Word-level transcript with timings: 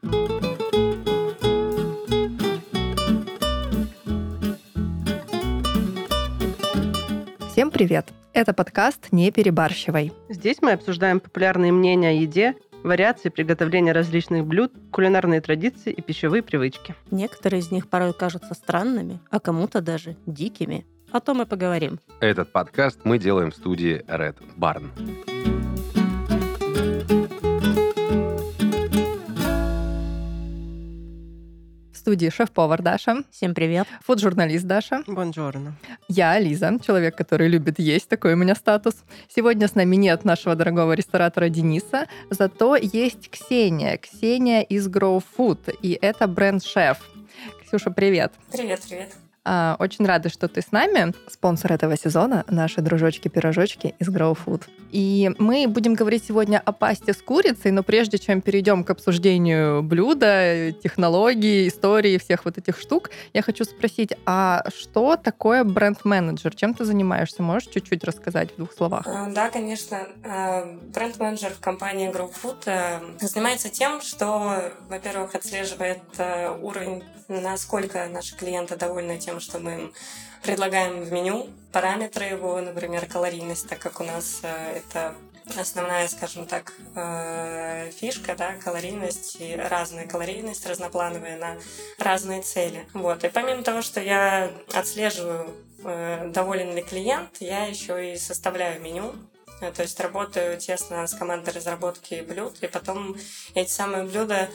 Всем 0.00 0.12
привет! 7.72 8.06
Это 8.32 8.52
подкаст 8.52 9.08
«Не 9.10 9.32
перебарщивай». 9.32 10.12
Здесь 10.28 10.58
мы 10.62 10.72
обсуждаем 10.72 11.18
популярные 11.18 11.72
мнения 11.72 12.10
о 12.10 12.12
еде, 12.12 12.54
вариации 12.84 13.28
приготовления 13.28 13.90
различных 13.90 14.46
блюд, 14.46 14.72
кулинарные 14.92 15.40
традиции 15.40 15.92
и 15.92 16.00
пищевые 16.00 16.44
привычки. 16.44 16.94
Некоторые 17.10 17.58
из 17.58 17.72
них 17.72 17.88
порой 17.88 18.14
кажутся 18.14 18.54
странными, 18.54 19.18
а 19.30 19.40
кому-то 19.40 19.80
даже 19.80 20.16
дикими. 20.26 20.86
О 21.10 21.18
том 21.18 21.42
и 21.42 21.46
поговорим. 21.46 21.98
Этот 22.20 22.52
подкаст 22.52 23.00
мы 23.02 23.18
делаем 23.18 23.50
в 23.50 23.56
студии 23.56 24.04
Red 24.06 24.36
Barn. 24.56 24.90
Студии 32.08 32.30
шеф-повар 32.30 32.80
Даша. 32.80 33.22
Всем 33.30 33.52
привет. 33.54 33.86
Фуд-журналист 34.06 34.64
Даша. 34.64 35.02
Бонжорно. 35.06 35.74
Я 36.08 36.38
Лиза, 36.38 36.78
человек, 36.82 37.14
который 37.14 37.48
любит 37.48 37.78
есть, 37.78 38.08
такой 38.08 38.32
у 38.32 38.36
меня 38.36 38.54
статус. 38.54 38.94
Сегодня 39.28 39.68
с 39.68 39.74
нами 39.74 39.94
нет 39.96 40.24
нашего 40.24 40.54
дорогого 40.56 40.94
ресторатора 40.94 41.50
Дениса, 41.50 42.06
зато 42.30 42.76
есть 42.76 43.28
Ксения. 43.28 43.98
Ксения 43.98 44.62
из 44.62 44.88
Grow 44.88 45.22
Food, 45.36 45.76
и 45.82 45.98
это 46.00 46.26
бренд-шеф. 46.26 46.96
Ксюша, 47.66 47.90
привет. 47.90 48.32
Привет, 48.50 48.80
привет. 48.88 49.10
А, 49.50 49.76
очень 49.78 50.04
рада, 50.04 50.28
что 50.28 50.46
ты 50.46 50.60
с 50.60 50.72
нами. 50.72 51.14
Спонсор 51.30 51.72
этого 51.72 51.96
сезона— 51.96 52.44
наши 52.48 52.82
дружочки-пирожочки 52.82 53.94
из 53.98 54.08
Grow 54.10 54.36
Food. 54.36 54.64
И 54.92 55.30
мы 55.38 55.66
будем 55.66 55.94
говорить 55.94 56.24
сегодня 56.26 56.60
о 56.62 56.72
пасте 56.72 57.14
с 57.14 57.22
курицей, 57.22 57.70
но 57.70 57.82
прежде 57.82 58.18
чем 58.18 58.42
перейдем 58.42 58.84
к 58.84 58.90
обсуждению 58.90 59.82
блюда, 59.82 60.72
технологий, 60.82 61.68
истории, 61.68 62.18
всех 62.18 62.44
вот 62.44 62.58
этих 62.58 62.78
штук, 62.78 63.10
я 63.32 63.40
хочу 63.40 63.64
спросить, 63.64 64.12
а 64.26 64.64
что 64.76 65.16
такое 65.16 65.64
бренд-менеджер? 65.64 66.54
Чем 66.54 66.74
ты 66.74 66.84
занимаешься? 66.84 67.42
Можешь 67.42 67.70
чуть-чуть 67.70 68.04
рассказать 68.04 68.52
в 68.52 68.56
двух 68.56 68.74
словах? 68.74 69.06
А, 69.06 69.30
да, 69.30 69.48
конечно. 69.48 70.08
А, 70.24 70.66
бренд-менеджер 70.92 71.52
в 71.54 71.60
компании 71.60 72.10
Grow 72.10 72.30
Food 72.30 72.64
э, 72.66 73.26
занимается 73.26 73.70
тем, 73.70 74.02
что, 74.02 74.72
во-первых, 74.90 75.34
отслеживает 75.34 76.02
э, 76.18 76.50
уровень, 76.60 77.02
насколько 77.28 78.06
наши 78.08 78.36
клиенты 78.36 78.76
довольны 78.76 79.18
тем, 79.18 79.37
что 79.40 79.58
мы 79.58 79.72
им 79.74 79.92
предлагаем 80.42 81.02
в 81.02 81.12
меню, 81.12 81.48
параметры 81.72 82.24
его, 82.24 82.60
например, 82.60 83.06
калорийность, 83.06 83.68
так 83.68 83.78
как 83.78 84.00
у 84.00 84.04
нас 84.04 84.40
э, 84.42 84.78
это 84.78 85.14
основная, 85.56 86.08
скажем 86.08 86.46
так, 86.46 86.72
э, 86.94 87.90
фишка, 87.90 88.34
да, 88.36 88.52
калорийность 88.62 89.36
и 89.40 89.56
разная 89.56 90.06
калорийность, 90.06 90.66
разноплановая 90.66 91.38
на 91.38 91.56
разные 91.98 92.42
цели. 92.42 92.86
Вот. 92.94 93.24
И 93.24 93.28
помимо 93.28 93.62
того, 93.62 93.82
что 93.82 94.00
я 94.00 94.50
отслеживаю, 94.72 95.54
э, 95.84 96.30
доволен 96.32 96.74
ли 96.74 96.82
клиент, 96.82 97.36
я 97.40 97.64
еще 97.64 98.12
и 98.12 98.16
составляю 98.16 98.80
меню, 98.80 99.14
то 99.60 99.82
есть 99.82 99.98
работаю 100.00 100.58
тесно 100.58 101.06
с 101.06 101.14
командой 101.14 101.52
разработки 101.54 102.24
блюд, 102.28 102.56
и 102.62 102.66
потом 102.66 103.16
эти 103.54 103.70
самые 103.70 104.04
блюда 104.04 104.48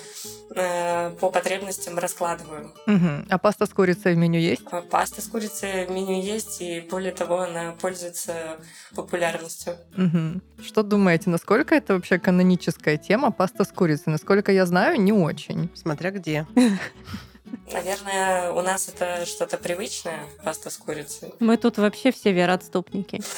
э, 0.55 1.11
по 1.19 1.29
потребностям 1.29 1.97
раскладываю. 1.99 2.73
Угу. 2.87 3.27
А 3.29 3.37
паста 3.37 3.65
с 3.65 3.69
курицей 3.69 4.13
в 4.13 4.17
меню 4.17 4.39
есть? 4.39 4.63
А 4.71 4.81
паста 4.81 5.21
с 5.21 5.27
курицей 5.27 5.85
в 5.85 5.91
меню 5.91 6.21
есть, 6.21 6.61
и 6.61 6.81
более 6.81 7.11
того, 7.11 7.41
она 7.41 7.73
пользуется 7.79 8.57
популярностью. 8.95 9.75
Угу. 9.97 10.63
Что 10.63 10.83
думаете, 10.83 11.29
насколько 11.29 11.75
это 11.75 11.95
вообще 11.95 12.19
каноническая 12.19 12.97
тема 12.97 13.31
паста 13.31 13.63
с 13.63 13.71
курицей? 13.71 14.11
Насколько 14.11 14.51
я 14.51 14.65
знаю, 14.65 14.99
не 14.99 15.11
очень. 15.11 15.69
Смотря 15.75 16.11
где. 16.11 16.47
Наверное, 17.71 18.51
у 18.51 18.61
нас 18.61 18.89
это 18.89 19.25
что-то 19.25 19.57
привычное, 19.57 20.19
паста 20.43 20.69
с 20.69 20.77
курицей. 20.77 21.33
Мы 21.39 21.57
тут 21.57 21.77
вообще 21.77 22.11
все 22.11 22.31
вероотступники. 22.31 23.21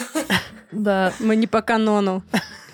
Да. 0.72 1.13
Мы 1.19 1.38
не 1.38 1.47
по 1.47 1.62
канону. 1.62 2.22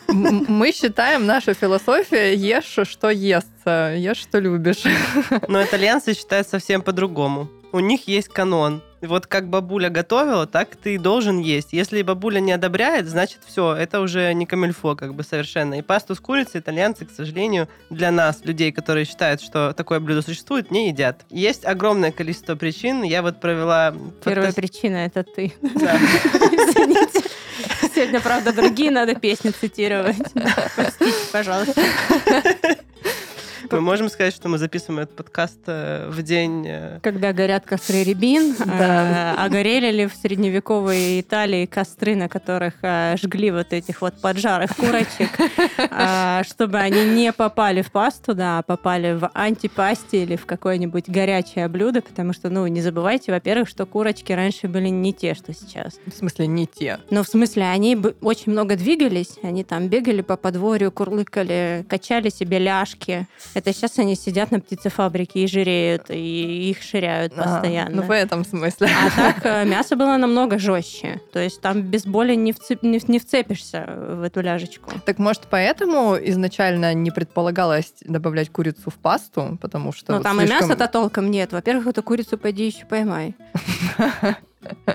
Мы 0.08 0.72
считаем, 0.72 1.26
наша 1.28 1.54
философия 1.54 2.34
ешь, 2.34 2.88
что 2.88 3.10
естся, 3.12 3.94
ешь, 3.96 4.18
что 4.18 4.40
любишь. 4.40 4.84
Но 5.48 5.62
итальянцы 5.62 6.16
считают 6.16 6.48
совсем 6.48 6.82
по-другому. 6.82 7.50
У 7.72 7.80
них 7.80 8.08
есть 8.08 8.30
канон. 8.30 8.82
Вот 9.02 9.28
как 9.28 9.50
бабуля 9.50 9.90
готовила, 9.90 10.46
так 10.46 10.76
ты 10.76 11.00
должен 11.00 11.40
есть. 11.40 11.74
Если 11.74 12.02
бабуля 12.02 12.40
не 12.40 12.52
одобряет, 12.52 13.08
значит 13.08 13.40
все, 13.46 13.76
это 13.76 14.00
уже 14.00 14.34
не 14.34 14.46
камильфо 14.46 14.96
как 14.96 15.16
бы 15.16 15.24
совершенно. 15.24 15.76
И 15.76 15.82
пасту 15.82 16.16
с 16.16 16.20
курицей 16.20 16.62
итальянцы, 16.62 17.06
к 17.06 17.12
сожалению, 17.12 17.68
для 17.90 18.12
нас, 18.12 18.42
людей, 18.44 18.72
которые 18.72 19.06
считают, 19.06 19.42
что 19.42 19.74
такое 19.74 20.00
блюдо 20.00 20.22
существует, 20.22 20.72
не 20.72 20.90
едят. 20.90 21.26
Есть 21.30 21.66
огромное 21.66 22.12
количество 22.12 22.56
причин. 22.56 23.04
Я 23.04 23.22
вот 23.22 23.40
провела... 23.42 23.94
Первая 24.24 24.50
фото... 24.50 24.62
причина— 24.62 24.98
это 25.06 25.24
ты. 25.24 25.54
Да. 25.62 25.96
Извините. 25.98 27.30
Сегодня, 27.94 28.22
правда, 28.22 28.54
другие 28.54 28.92
надо 28.92 29.16
песни 29.16 29.50
цитировать. 29.50 30.18
Простите, 30.76 31.18
пожалуйста. 31.32 31.82
Мы 33.72 33.82
можем 33.82 34.10
сказать, 34.10 34.34
что 34.34 34.50
мы 34.50 34.58
записываем 34.58 35.00
этот 35.00 35.16
подкаст 35.16 35.60
э, 35.68 36.10
в 36.10 36.22
день... 36.24 36.66
Э, 36.68 37.00
Когда 37.02 37.32
горят 37.32 37.66
костры 37.66 38.04
рябин. 38.04 38.54
Да. 38.66 39.36
А 39.38 39.50
горели 39.50 39.92
ли 39.92 40.08
в 40.08 40.14
средневековой 40.14 41.22
Италии 41.22 41.66
костры, 41.66 42.16
на 42.16 42.28
которых 42.28 42.74
э, 42.82 43.16
жгли 43.18 43.52
вот 43.52 43.72
этих 43.72 44.02
вот 44.02 44.20
поджарых 44.20 44.76
курочек, 44.76 45.30
чтобы 46.48 46.80
они 46.80 47.06
не 47.06 47.32
попали 47.32 47.82
в 47.82 47.92
пасту, 47.92 48.34
да, 48.34 48.60
а 48.60 48.62
попали 48.62 49.14
в 49.14 49.30
антипасти 49.34 50.18
или 50.18 50.36
в 50.36 50.46
какое-нибудь 50.46 51.08
горячее 51.08 51.68
блюдо, 51.70 52.02
потому 52.02 52.34
что, 52.34 52.50
ну, 52.50 52.68
не 52.68 52.82
забывайте, 52.82 53.32
во-первых, 53.32 53.70
что 53.70 53.86
курочки 53.86 54.34
раньше 54.34 54.68
были 54.68 54.90
не 54.90 55.14
те, 55.14 55.34
что 55.34 55.54
сейчас. 55.54 56.00
В 56.06 56.14
смысле, 56.14 56.48
не 56.48 56.68
те? 56.68 57.00
Ну, 57.10 57.24
в 57.24 57.28
смысле, 57.28 57.64
они 57.64 57.98
очень 58.22 58.52
много 58.52 58.76
двигались, 58.76 59.38
они 59.44 59.64
там 59.64 59.88
бегали 59.88 60.22
по 60.22 60.36
подворью, 60.36 60.92
курлыкали, 60.92 61.86
качали 61.88 62.30
себе 62.30 62.60
ляжки. 62.60 63.28
Это 63.62 63.74
сейчас 63.74 64.00
они 64.00 64.16
сидят 64.16 64.50
на 64.50 64.60
птицефабрике 64.60 65.44
и 65.44 65.48
жиреют, 65.48 66.10
и 66.10 66.72
их 66.72 66.82
ширяют 66.82 67.34
а, 67.38 67.44
постоянно. 67.44 67.98
ну, 67.98 68.02
в 68.02 68.10
этом 68.10 68.44
смысле. 68.44 68.88
А 68.88 69.10
так 69.16 69.46
э, 69.46 69.66
мясо 69.66 69.96
было 69.96 70.18
намного 70.18 70.58
жестче. 70.58 71.22
То 71.32 71.40
есть 71.40 71.62
там 71.62 71.84
без 71.84 72.08
боли 72.08 72.34
не, 72.34 72.54
вцеп, 72.54 72.82
не, 72.82 73.00
не 73.08 73.20
вцепишься 73.20 73.86
в 73.88 74.24
эту 74.24 74.42
ляжечку. 74.42 74.90
Так 75.06 75.20
может 75.20 75.44
поэтому 75.48 76.18
изначально 76.20 76.96
не 76.96 77.12
предполагалось 77.12 77.94
добавлять 78.02 78.50
курицу 78.50 78.90
в 78.90 78.96
пасту, 78.96 79.60
потому 79.62 79.94
что... 79.94 80.18
Ну 80.18 80.24
там 80.24 80.40
слишком... 80.40 80.58
и 80.58 80.62
мяса-то 80.64 80.88
толком 80.88 81.30
нет. 81.30 81.52
Во-первых, 81.52 81.86
эту 81.86 82.02
курицу 82.02 82.40
пойди 82.40 82.66
еще 82.66 82.88
поймай. 82.88 83.36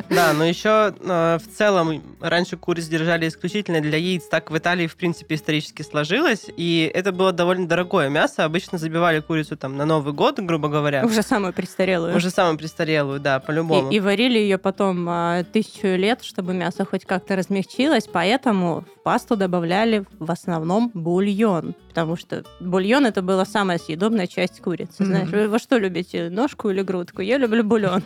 Да, 0.09 0.33
но 0.33 0.45
еще 0.45 0.95
э, 0.99 1.39
в 1.39 1.57
целом 1.57 2.03
раньше 2.21 2.57
куриц 2.57 2.87
держали 2.87 3.29
исключительно 3.29 3.81
для 3.81 3.99
яиц. 3.99 4.25
Так 4.29 4.51
в 4.51 4.57
Италии, 4.57 4.87
в 4.87 4.97
принципе, 4.97 5.35
исторически 5.35 5.83
сложилось. 5.83 6.47
И 6.57 6.91
это 6.95 7.13
было 7.13 7.33
довольно 7.33 7.67
дорогое 7.67 8.09
мясо. 8.09 8.45
Обычно 8.45 8.79
забивали 8.79 9.21
курицу 9.21 9.57
там 9.57 9.77
на 9.77 9.85
Новый 9.85 10.13
год, 10.13 10.39
грубо 10.39 10.69
говоря. 10.69 11.05
Уже 11.05 11.23
самую 11.23 11.53
престарелую. 11.53 12.17
Уже 12.17 12.31
самую 12.31 12.59
престарелую, 12.59 13.21
да, 13.21 13.41
по-любому. 13.41 13.91
И, 13.91 13.97
и 13.97 14.01
варили 14.01 14.39
ее 14.39 14.59
потом 14.59 15.09
э, 15.09 15.45
тысячу 15.53 15.89
лет, 15.89 16.23
чтобы 16.23 16.55
мясо 16.55 16.85
хоть 16.85 17.05
как-то 17.05 17.37
размягчилось. 17.37 18.09
Поэтому 18.13 18.85
пасту 19.07 19.37
добавляли 19.37 20.05
в 20.19 20.33
основном 20.33 20.91
бульон. 20.93 21.77
Потому 21.87 22.17
что 22.17 22.43
бульон 22.59 23.07
это 23.07 23.23
была 23.23 23.45
самая 23.45 23.79
съедобная 23.79 24.27
часть 24.27 24.61
курицы. 24.61 25.05
Mm-hmm. 25.05 25.07
Знаешь, 25.07 25.29
вы 25.29 25.49
во 25.49 25.61
что 25.61 25.79
любите, 25.79 26.29
ножку 26.29 26.71
или 26.71 26.83
грудку? 26.83 27.23
Я 27.23 27.39
люблю 27.39 27.63
бульон. 27.63 28.03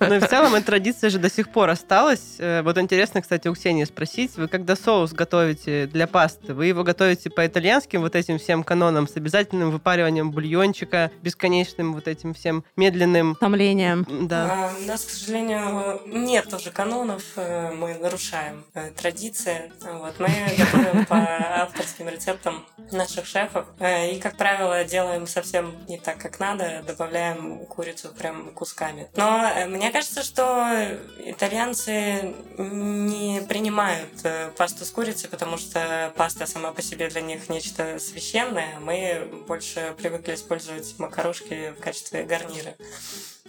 Ну 0.00 0.14
и 0.14 0.20
в 0.20 0.28
целом 0.28 0.54
эта 0.54 0.66
традиция 0.66 1.10
же 1.10 1.18
до 1.18 1.28
сих 1.28 1.50
пор 1.50 1.70
осталась. 1.70 2.36
Э, 2.38 2.62
вот 2.62 2.78
интересно, 2.78 3.20
кстати, 3.20 3.48
у 3.48 3.54
Ксении 3.54 3.82
спросить, 3.82 4.36
вы 4.36 4.46
когда 4.46 4.76
соус 4.76 5.12
готовите 5.12 5.86
для 5.86 6.06
пасты, 6.06 6.54
вы 6.54 6.66
его 6.66 6.84
готовите 6.84 7.30
по 7.30 7.44
итальянским 7.44 8.02
вот 8.02 8.14
этим 8.14 8.38
всем 8.38 8.62
канонам 8.62 9.08
с 9.08 9.16
обязательным 9.16 9.72
выпариванием 9.72 10.30
бульончика, 10.30 11.10
бесконечным 11.20 11.94
вот 11.94 12.06
этим 12.06 12.32
всем 12.32 12.64
медленным... 12.76 13.34
Томлением. 13.40 14.06
Да. 14.28 14.70
А, 14.70 14.72
у 14.80 14.86
нас, 14.86 15.04
к 15.04 15.10
сожалению, 15.10 16.00
нет 16.06 16.48
тоже 16.48 16.70
канонов, 16.70 17.24
э, 17.34 17.72
мы 17.72 17.98
нарушаем 17.98 18.64
э, 18.74 18.92
традиции. 18.92 19.72
Вот, 19.98 20.20
мы 20.20 20.28
готовим 20.56 21.06
по 21.06 21.16
авторским 21.16 22.08
рецептам 22.08 22.64
наших 22.92 23.26
шефов. 23.26 23.66
И, 23.80 24.20
как 24.20 24.36
правило, 24.36 24.84
делаем 24.84 25.26
совсем 25.26 25.74
не 25.88 25.98
так, 25.98 26.18
как 26.18 26.38
надо, 26.38 26.84
добавляем 26.86 27.66
курицу 27.66 28.10
прям 28.16 28.52
кусками. 28.54 29.08
Но 29.16 29.50
мне 29.66 29.88
мне 29.88 29.94
кажется, 29.94 30.22
что 30.22 30.98
итальянцы 31.24 32.34
не 32.58 33.40
принимают 33.48 34.20
э, 34.22 34.50
пасту 34.50 34.84
с 34.84 34.90
курицей, 34.90 35.30
потому 35.30 35.56
что 35.56 36.12
паста 36.14 36.44
сама 36.44 36.72
по 36.72 36.82
себе 36.82 37.08
для 37.08 37.22
них 37.22 37.48
нечто 37.48 37.98
священное. 37.98 38.78
Мы 38.80 39.26
больше 39.48 39.94
привыкли 39.96 40.34
использовать 40.34 40.98
макарошки 40.98 41.70
в 41.70 41.80
качестве 41.80 42.24
гарнира. 42.24 42.74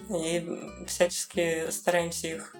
и 0.08 0.86
всячески 0.86 1.70
стараемся 1.70 2.28
их 2.28 2.56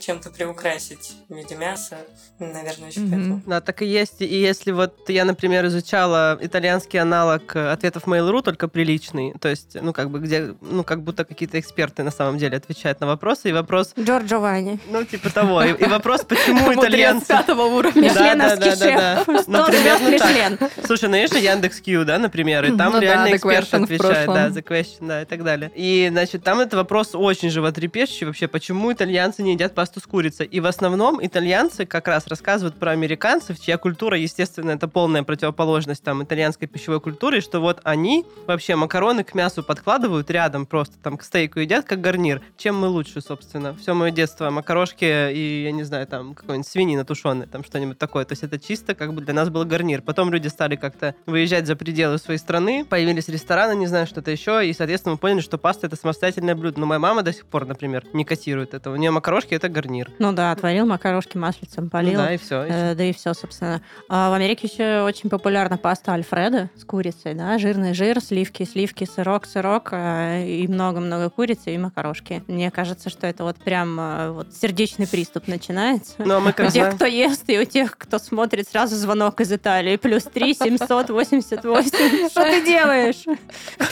чем-то 0.00 0.30
приукрасить 0.30 1.16
в 1.28 1.34
виде 1.34 1.56
мяса. 1.56 1.98
Наверное, 2.38 2.90
еще. 2.90 3.00
Поэтому. 3.18 3.42
Да, 3.46 3.60
так 3.60 3.82
и 3.82 3.86
есть. 3.86 4.20
И 4.20 4.40
если 4.40 4.72
вот 4.72 5.08
я, 5.08 5.24
например, 5.24 5.66
изучала 5.66 6.38
итальянский 6.40 7.00
аналог 7.00 7.54
э, 7.56 7.70
ответов 7.70 8.06
Mail.ru, 8.06 8.42
только 8.42 8.68
приличный, 8.68 9.34
то 9.40 9.48
есть, 9.48 9.76
ну, 9.80 9.92
как 9.92 10.10
бы, 10.10 10.20
где, 10.20 10.54
ну, 10.60 10.84
как 10.84 11.02
будто 11.02 11.24
какие-то 11.24 11.58
эксперты 11.58 12.02
на 12.02 12.10
самом 12.10 12.38
деле 12.38 12.56
отвечают 12.56 13.00
на 13.00 13.06
вопросы, 13.06 13.50
и 13.50 13.52
вопрос, 13.52 13.92
Джорджо 13.98 14.38
Вани. 14.38 14.78
ну, 14.90 15.04
типа 15.04 15.30
того, 15.30 15.62
и, 15.62 15.72
и 15.72 15.86
вопрос, 15.86 16.24
почему 16.24 16.72
итальянцы... 16.72 17.28
пятого 17.28 17.62
уровня. 17.62 18.12
Да, 18.14 18.34
да, 18.34 18.56
да, 18.56 18.76
да, 18.76 19.24
да. 19.26 19.42
Ну 19.46 20.18
так. 20.18 20.70
Слушай, 20.84 21.08
ну 21.08 21.16
есть 21.16 21.32
же 21.32 21.40
Яндекс.Кью, 21.40 22.04
да, 22.04 22.18
например, 22.18 22.64
и 22.64 22.76
там 22.76 22.92
Ну 22.92 23.00
реально 23.00 23.34
эксперт 23.36 23.72
отвечает, 23.72 24.26
да. 24.26 24.48
The 24.48 24.64
Question, 24.64 25.08
да, 25.08 25.22
и 25.22 25.24
так 25.24 25.44
далее. 25.44 25.70
И, 25.74 26.08
значит, 26.10 26.42
там 26.42 26.60
это 26.60 26.76
вопрос 26.76 27.10
очень 27.14 27.50
животрепещущий 27.50 28.26
вообще, 28.26 28.48
почему 28.48 28.92
итальянцы 28.92 29.42
не 29.42 29.52
едят 29.52 29.74
пасту 29.74 30.00
с 30.00 30.06
курицей. 30.06 30.46
И 30.46 30.60
в 30.60 30.66
основном 30.66 31.24
итальянцы 31.24 31.86
как 31.86 32.08
раз 32.08 32.26
рассказывают 32.26 32.76
про 32.76 32.92
американцев, 32.92 33.07
чья 33.16 33.78
культура, 33.78 34.18
естественно, 34.18 34.70
это 34.72 34.88
полная 34.88 35.22
противоположность 35.22 36.02
там 36.02 36.22
итальянской 36.22 36.68
пищевой 36.68 37.00
культуре, 37.00 37.40
что 37.40 37.60
вот 37.60 37.80
они 37.84 38.24
вообще 38.46 38.76
макароны 38.76 39.24
к 39.24 39.34
мясу 39.34 39.62
подкладывают 39.62 40.30
рядом 40.30 40.66
просто 40.66 40.96
там 41.02 41.16
к 41.16 41.22
стейку 41.22 41.60
едят 41.60 41.84
как 41.86 42.00
гарнир. 42.00 42.42
Чем 42.56 42.78
мы 42.78 42.88
лучше, 42.88 43.20
собственно? 43.20 43.74
Все 43.74 43.94
мое 43.94 44.10
детство 44.10 44.50
макарошки 44.50 45.04
и, 45.32 45.62
я 45.64 45.72
не 45.72 45.82
знаю, 45.84 46.06
там 46.06 46.34
какой-нибудь 46.34 46.68
свинина 46.68 47.04
тушеная, 47.04 47.46
там 47.46 47.64
что-нибудь 47.64 47.98
такое. 47.98 48.24
То 48.24 48.32
есть 48.32 48.42
это 48.42 48.58
чисто 48.58 48.94
как 48.94 49.14
бы 49.14 49.22
для 49.22 49.34
нас 49.34 49.48
был 49.48 49.64
гарнир. 49.64 50.02
Потом 50.02 50.32
люди 50.32 50.48
стали 50.48 50.76
как-то 50.76 51.14
выезжать 51.26 51.66
за 51.66 51.76
пределы 51.76 52.18
своей 52.18 52.38
страны, 52.38 52.84
появились 52.84 53.28
рестораны, 53.28 53.76
не 53.76 53.86
знаю, 53.86 54.06
что-то 54.06 54.30
еще, 54.30 54.66
и, 54.66 54.72
соответственно, 54.72 55.12
мы 55.14 55.18
поняли, 55.18 55.40
что 55.40 55.58
паста 55.58 55.86
это 55.86 55.96
самостоятельное 55.96 56.54
блюдо. 56.54 56.80
Но 56.80 56.86
моя 56.86 56.98
мама 56.98 57.22
до 57.22 57.32
сих 57.32 57.46
пор, 57.46 57.66
например, 57.66 58.04
не 58.12 58.24
котирует 58.24 58.74
это. 58.74 58.90
У 58.90 58.96
нее 58.96 59.10
макарошки 59.10 59.54
это 59.54 59.68
гарнир. 59.68 60.10
Ну 60.18 60.32
да, 60.32 60.52
отварил 60.52 60.86
макарошки 60.86 61.36
маслицем, 61.36 61.84
Ну 61.84 61.90
полил. 61.90 62.18
да, 62.18 62.34
и 62.34 62.36
все. 62.38 62.62
Э, 62.68 62.87
Да 62.94 63.04
и 63.04 63.12
все, 63.12 63.34
собственно. 63.34 63.80
А 64.08 64.30
в 64.30 64.32
Америке 64.34 64.68
еще 64.72 65.02
очень 65.02 65.30
популярна 65.30 65.76
паста 65.78 66.12
Альфреда 66.12 66.70
с 66.76 66.84
курицей, 66.84 67.34
да, 67.34 67.58
жирный 67.58 67.94
жир, 67.94 68.20
сливки, 68.20 68.64
сливки, 68.64 69.04
сырок, 69.04 69.46
сырок, 69.46 69.88
э, 69.92 70.46
и 70.46 70.66
много-много 70.68 71.30
курицы 71.30 71.74
и 71.74 71.78
макарошки. 71.78 72.42
Мне 72.46 72.70
кажется, 72.70 73.10
что 73.10 73.26
это 73.26 73.44
вот 73.44 73.56
прям 73.56 73.98
э, 74.00 74.30
вот 74.30 74.54
сердечный 74.54 75.06
приступ 75.06 75.48
начинается. 75.48 76.14
Ну, 76.18 76.34
а 76.36 76.40
мы 76.40 76.50
У 76.50 76.54
как 76.54 76.66
тех, 76.72 76.72
знаем- 76.72 76.96
кто 76.96 77.06
ест, 77.06 77.44
и 77.48 77.58
у 77.58 77.64
тех, 77.64 77.96
кто 77.96 78.18
смотрит, 78.18 78.68
сразу 78.68 78.96
звонок 78.96 79.40
из 79.40 79.52
Италии. 79.52 79.96
Плюс 79.96 80.24
3 80.24 80.54
788. 80.54 82.28
Что 82.30 82.42
ты 82.42 82.64
делаешь? 82.64 83.24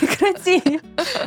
Прекрати. 0.00 0.80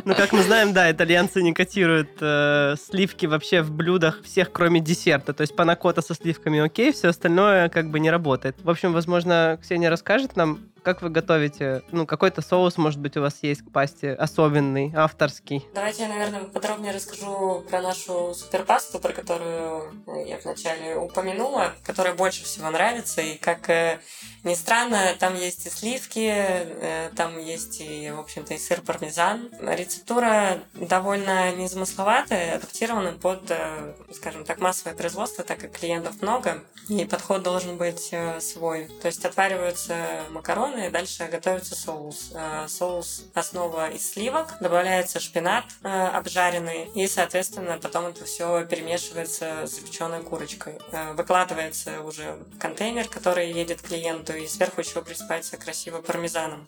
Ну, 0.04 0.14
как 0.14 0.32
мы 0.32 0.42
знаем, 0.42 0.72
да, 0.72 0.90
итальянцы 0.90 1.42
не 1.42 1.52
котируют 1.52 2.10
э, 2.20 2.74
сливки 2.84 3.26
вообще 3.26 3.62
в 3.62 3.70
блюдах 3.72 4.22
всех, 4.22 4.52
кроме 4.52 4.80
десерта. 4.80 5.32
То 5.32 5.42
есть 5.42 5.54
панакота 5.56 6.02
со 6.02 6.14
сливками 6.14 6.60
окей, 6.60 6.92
все 6.92 7.08
остальное 7.08 7.59
как 7.68 7.90
бы 7.90 8.00
не 8.00 8.10
работает. 8.10 8.56
В 8.62 8.70
общем, 8.70 8.92
возможно, 8.92 9.58
Ксения 9.60 9.90
расскажет 9.90 10.36
нам, 10.36 10.60
как 10.82 11.02
вы 11.02 11.10
готовите, 11.10 11.82
ну, 11.92 12.06
какой-то 12.06 12.42
соус, 12.42 12.76
может 12.76 13.00
быть, 13.00 13.16
у 13.16 13.20
вас 13.20 13.38
есть 13.42 13.62
к 13.62 13.70
пасте 13.70 14.12
особенный, 14.12 14.92
авторский. 14.94 15.66
Давайте 15.74 16.02
я, 16.02 16.08
наверное, 16.08 16.44
подробнее 16.44 16.92
расскажу 16.92 17.64
про 17.68 17.80
нашу 17.82 18.34
суперпасту, 18.34 18.98
про 18.98 19.12
которую 19.12 19.92
я 20.26 20.38
вначале 20.42 20.96
упомянула, 20.96 21.72
которая 21.84 22.14
больше 22.14 22.44
всего 22.44 22.70
нравится. 22.70 23.20
И 23.20 23.36
как 23.36 23.68
э, 23.70 24.00
ни 24.44 24.54
странно, 24.54 25.14
там 25.18 25.34
есть 25.34 25.66
и 25.66 25.70
сливки, 25.70 26.28
э, 26.30 27.10
там 27.16 27.38
есть 27.38 27.80
и, 27.80 28.10
в 28.10 28.20
общем-то, 28.20 28.54
и 28.54 28.58
сыр 28.58 28.80
пармезан. 28.80 29.50
Рецептура 29.60 30.58
довольно 30.74 31.52
незамысловатая, 31.52 32.56
адаптирована 32.56 33.12
под, 33.12 33.50
э, 33.50 33.94
скажем 34.12 34.44
так, 34.44 34.60
массовое 34.60 34.96
производство, 34.96 35.44
так 35.44 35.58
как 35.58 35.72
клиентов 35.72 36.22
много, 36.22 36.62
и 36.88 37.04
подход 37.04 37.42
должен 37.42 37.76
быть 37.76 38.12
свой. 38.40 38.88
То 39.02 39.06
есть 39.06 39.24
отвариваются 39.24 40.24
макароны, 40.30 40.69
и 40.76 40.90
дальше 40.90 41.28
готовится 41.30 41.74
соус. 41.74 42.32
Э, 42.34 42.66
Соус 42.68 43.24
основа 43.34 43.90
из 43.90 44.10
сливок, 44.10 44.56
добавляется 44.60 45.20
шпинат 45.20 45.64
э, 45.82 45.88
обжаренный, 45.88 46.90
и, 46.94 47.06
соответственно, 47.06 47.78
потом 47.78 48.06
это 48.06 48.24
все 48.24 48.64
перемешивается 48.64 49.66
с 49.66 49.76
запеченной 49.76 50.22
курочкой. 50.22 50.78
Э, 50.92 51.12
Выкладывается 51.12 52.00
уже 52.02 52.38
контейнер, 52.58 53.08
который 53.08 53.52
едет 53.52 53.82
клиенту, 53.82 54.34
и 54.34 54.46
сверху 54.46 54.80
еще 54.80 55.02
присыпается 55.02 55.56
красиво 55.56 56.00
пармезаном. 56.00 56.66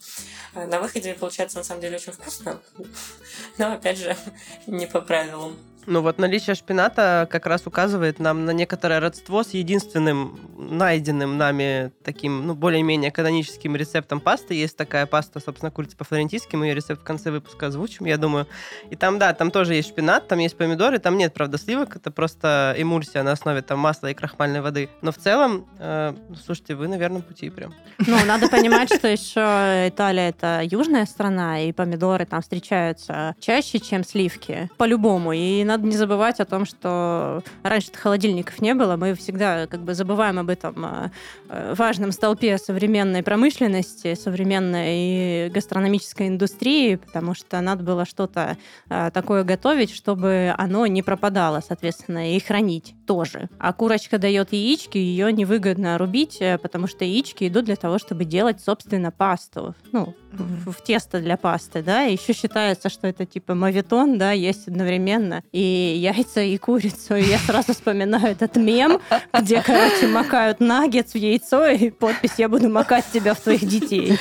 На 0.54 0.80
выходе 0.80 1.14
получается 1.14 1.58
на 1.58 1.64
самом 1.64 1.80
деле 1.80 1.96
очень 1.96 2.12
вкусно, 2.12 2.60
но 3.58 3.72
опять 3.72 3.98
же 3.98 4.16
не 4.66 4.86
по 4.86 5.00
правилам. 5.00 5.56
Ну 5.86 6.00
вот 6.00 6.18
наличие 6.18 6.54
шпината 6.54 7.26
как 7.30 7.46
раз 7.46 7.66
указывает 7.66 8.20
нам 8.20 8.44
на 8.44 8.52
некоторое 8.52 9.00
родство 9.00 9.42
с 9.42 9.50
единственным 9.50 10.38
найденным 10.56 11.36
нами 11.36 11.92
таким, 12.04 12.46
ну, 12.46 12.54
более-менее 12.54 13.10
каноническим 13.10 13.74
рецептом 13.74 14.20
пасты. 14.20 14.54
Есть 14.54 14.76
такая 14.76 15.06
паста, 15.06 15.40
собственно, 15.40 15.70
курица 15.70 15.96
по-флорентийски. 15.96 16.54
Мы 16.54 16.66
ее 16.66 16.74
рецепт 16.74 17.00
в 17.00 17.04
конце 17.04 17.30
выпуска 17.30 17.66
озвучим, 17.66 18.06
я 18.06 18.16
думаю. 18.16 18.46
И 18.90 18.96
там, 18.96 19.18
да, 19.18 19.32
там 19.32 19.50
тоже 19.50 19.74
есть 19.74 19.88
шпинат, 19.88 20.28
там 20.28 20.38
есть 20.38 20.56
помидоры, 20.56 20.98
там 20.98 21.16
нет, 21.16 21.34
правда, 21.34 21.58
сливок. 21.58 21.96
Это 21.96 22.10
просто 22.10 22.74
эмульсия 22.78 23.22
на 23.22 23.32
основе 23.32 23.62
там 23.62 23.78
масла 23.78 24.10
и 24.10 24.14
крахмальной 24.14 24.60
воды. 24.60 24.88
Но 25.00 25.10
в 25.10 25.16
целом, 25.16 25.66
э, 25.78 26.14
слушайте, 26.44 26.74
вы 26.74 26.88
на 26.88 26.96
верном 26.96 27.22
пути 27.22 27.50
прям. 27.50 27.74
Ну, 28.06 28.16
надо 28.24 28.48
понимать, 28.48 28.92
что 28.94 29.08
еще 29.08 29.40
Италия 29.88 30.28
это 30.28 30.60
южная 30.62 31.06
страна, 31.06 31.60
и 31.60 31.72
помидоры 31.72 32.24
там 32.24 32.40
встречаются 32.40 33.34
чаще, 33.40 33.80
чем 33.80 34.04
сливки. 34.04 34.70
По-любому. 34.76 35.32
И 35.32 35.64
надо 35.72 35.86
не 35.86 35.96
забывать 35.96 36.38
о 36.38 36.44
том, 36.44 36.66
что 36.66 37.42
раньше 37.62 37.90
холодильников 37.94 38.60
не 38.60 38.74
было, 38.74 38.96
мы 38.96 39.14
всегда 39.14 39.66
как 39.66 39.80
бы 39.80 39.94
забываем 39.94 40.38
об 40.38 40.50
этом 40.50 40.84
э, 40.84 41.10
э, 41.48 41.74
важном 41.76 42.12
столпе 42.12 42.58
современной 42.58 43.22
промышленности, 43.22 44.14
современной 44.14 45.48
гастрономической 45.48 46.28
индустрии, 46.28 46.96
потому 46.96 47.34
что 47.34 47.58
надо 47.62 47.82
было 47.84 48.04
что-то 48.04 48.58
э, 48.90 49.10
такое 49.14 49.44
готовить, 49.44 49.94
чтобы 49.94 50.54
оно 50.58 50.86
не 50.86 51.02
пропадало, 51.02 51.62
соответственно, 51.66 52.36
и 52.36 52.38
хранить 52.38 52.94
тоже. 53.06 53.48
А 53.58 53.72
курочка 53.72 54.18
дает 54.18 54.52
яички, 54.52 54.98
ее 54.98 55.32
невыгодно 55.32 55.96
рубить, 55.96 56.38
потому 56.60 56.86
что 56.86 57.06
яички 57.06 57.48
идут 57.48 57.64
для 57.64 57.76
того, 57.76 57.98
чтобы 57.98 58.26
делать, 58.26 58.60
собственно, 58.60 59.10
пасту. 59.10 59.74
Ну, 59.90 60.14
в, 60.32 60.72
в 60.72 60.82
тесто 60.82 61.20
для 61.20 61.36
пасты, 61.36 61.82
да. 61.82 62.02
Еще 62.02 62.32
считается, 62.32 62.88
что 62.88 63.06
это 63.06 63.26
типа 63.26 63.54
мавитон, 63.54 64.18
да, 64.18 64.32
есть 64.32 64.68
одновременно 64.68 65.42
и 65.52 65.60
яйца, 65.60 66.40
и 66.40 66.56
курицу. 66.58 67.16
И 67.16 67.22
я 67.22 67.38
сразу 67.38 67.72
вспоминаю 67.74 68.32
этот 68.32 68.56
мем, 68.56 69.00
где, 69.32 69.62
короче, 69.62 70.06
макают 70.06 70.60
наггетс 70.60 71.12
в 71.12 71.16
яйцо, 71.18 71.66
и 71.68 71.90
подпись 71.90 72.32
«Я 72.38 72.48
буду 72.48 72.68
макать 72.68 73.04
тебя 73.12 73.34
в 73.34 73.40
твоих 73.40 73.64
детей». 73.66 74.18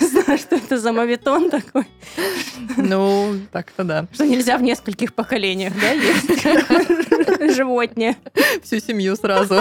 Не 0.00 0.06
знаю, 0.06 0.38
что 0.38 0.56
это 0.56 0.78
за 0.78 0.92
мавитон 0.92 1.50
такой, 1.50 1.86
Ну, 2.76 3.36
так-то 3.52 3.84
да. 3.84 4.06
что 4.12 4.26
нельзя 4.26 4.56
в 4.58 4.62
нескольких 4.62 5.14
поколениях, 5.14 5.72
да, 5.80 5.90
есть 5.92 7.56
животные. 7.56 8.16
Всю 8.62 8.78
семью 8.80 9.16
сразу 9.16 9.60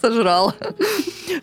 сожрал. 0.00 0.54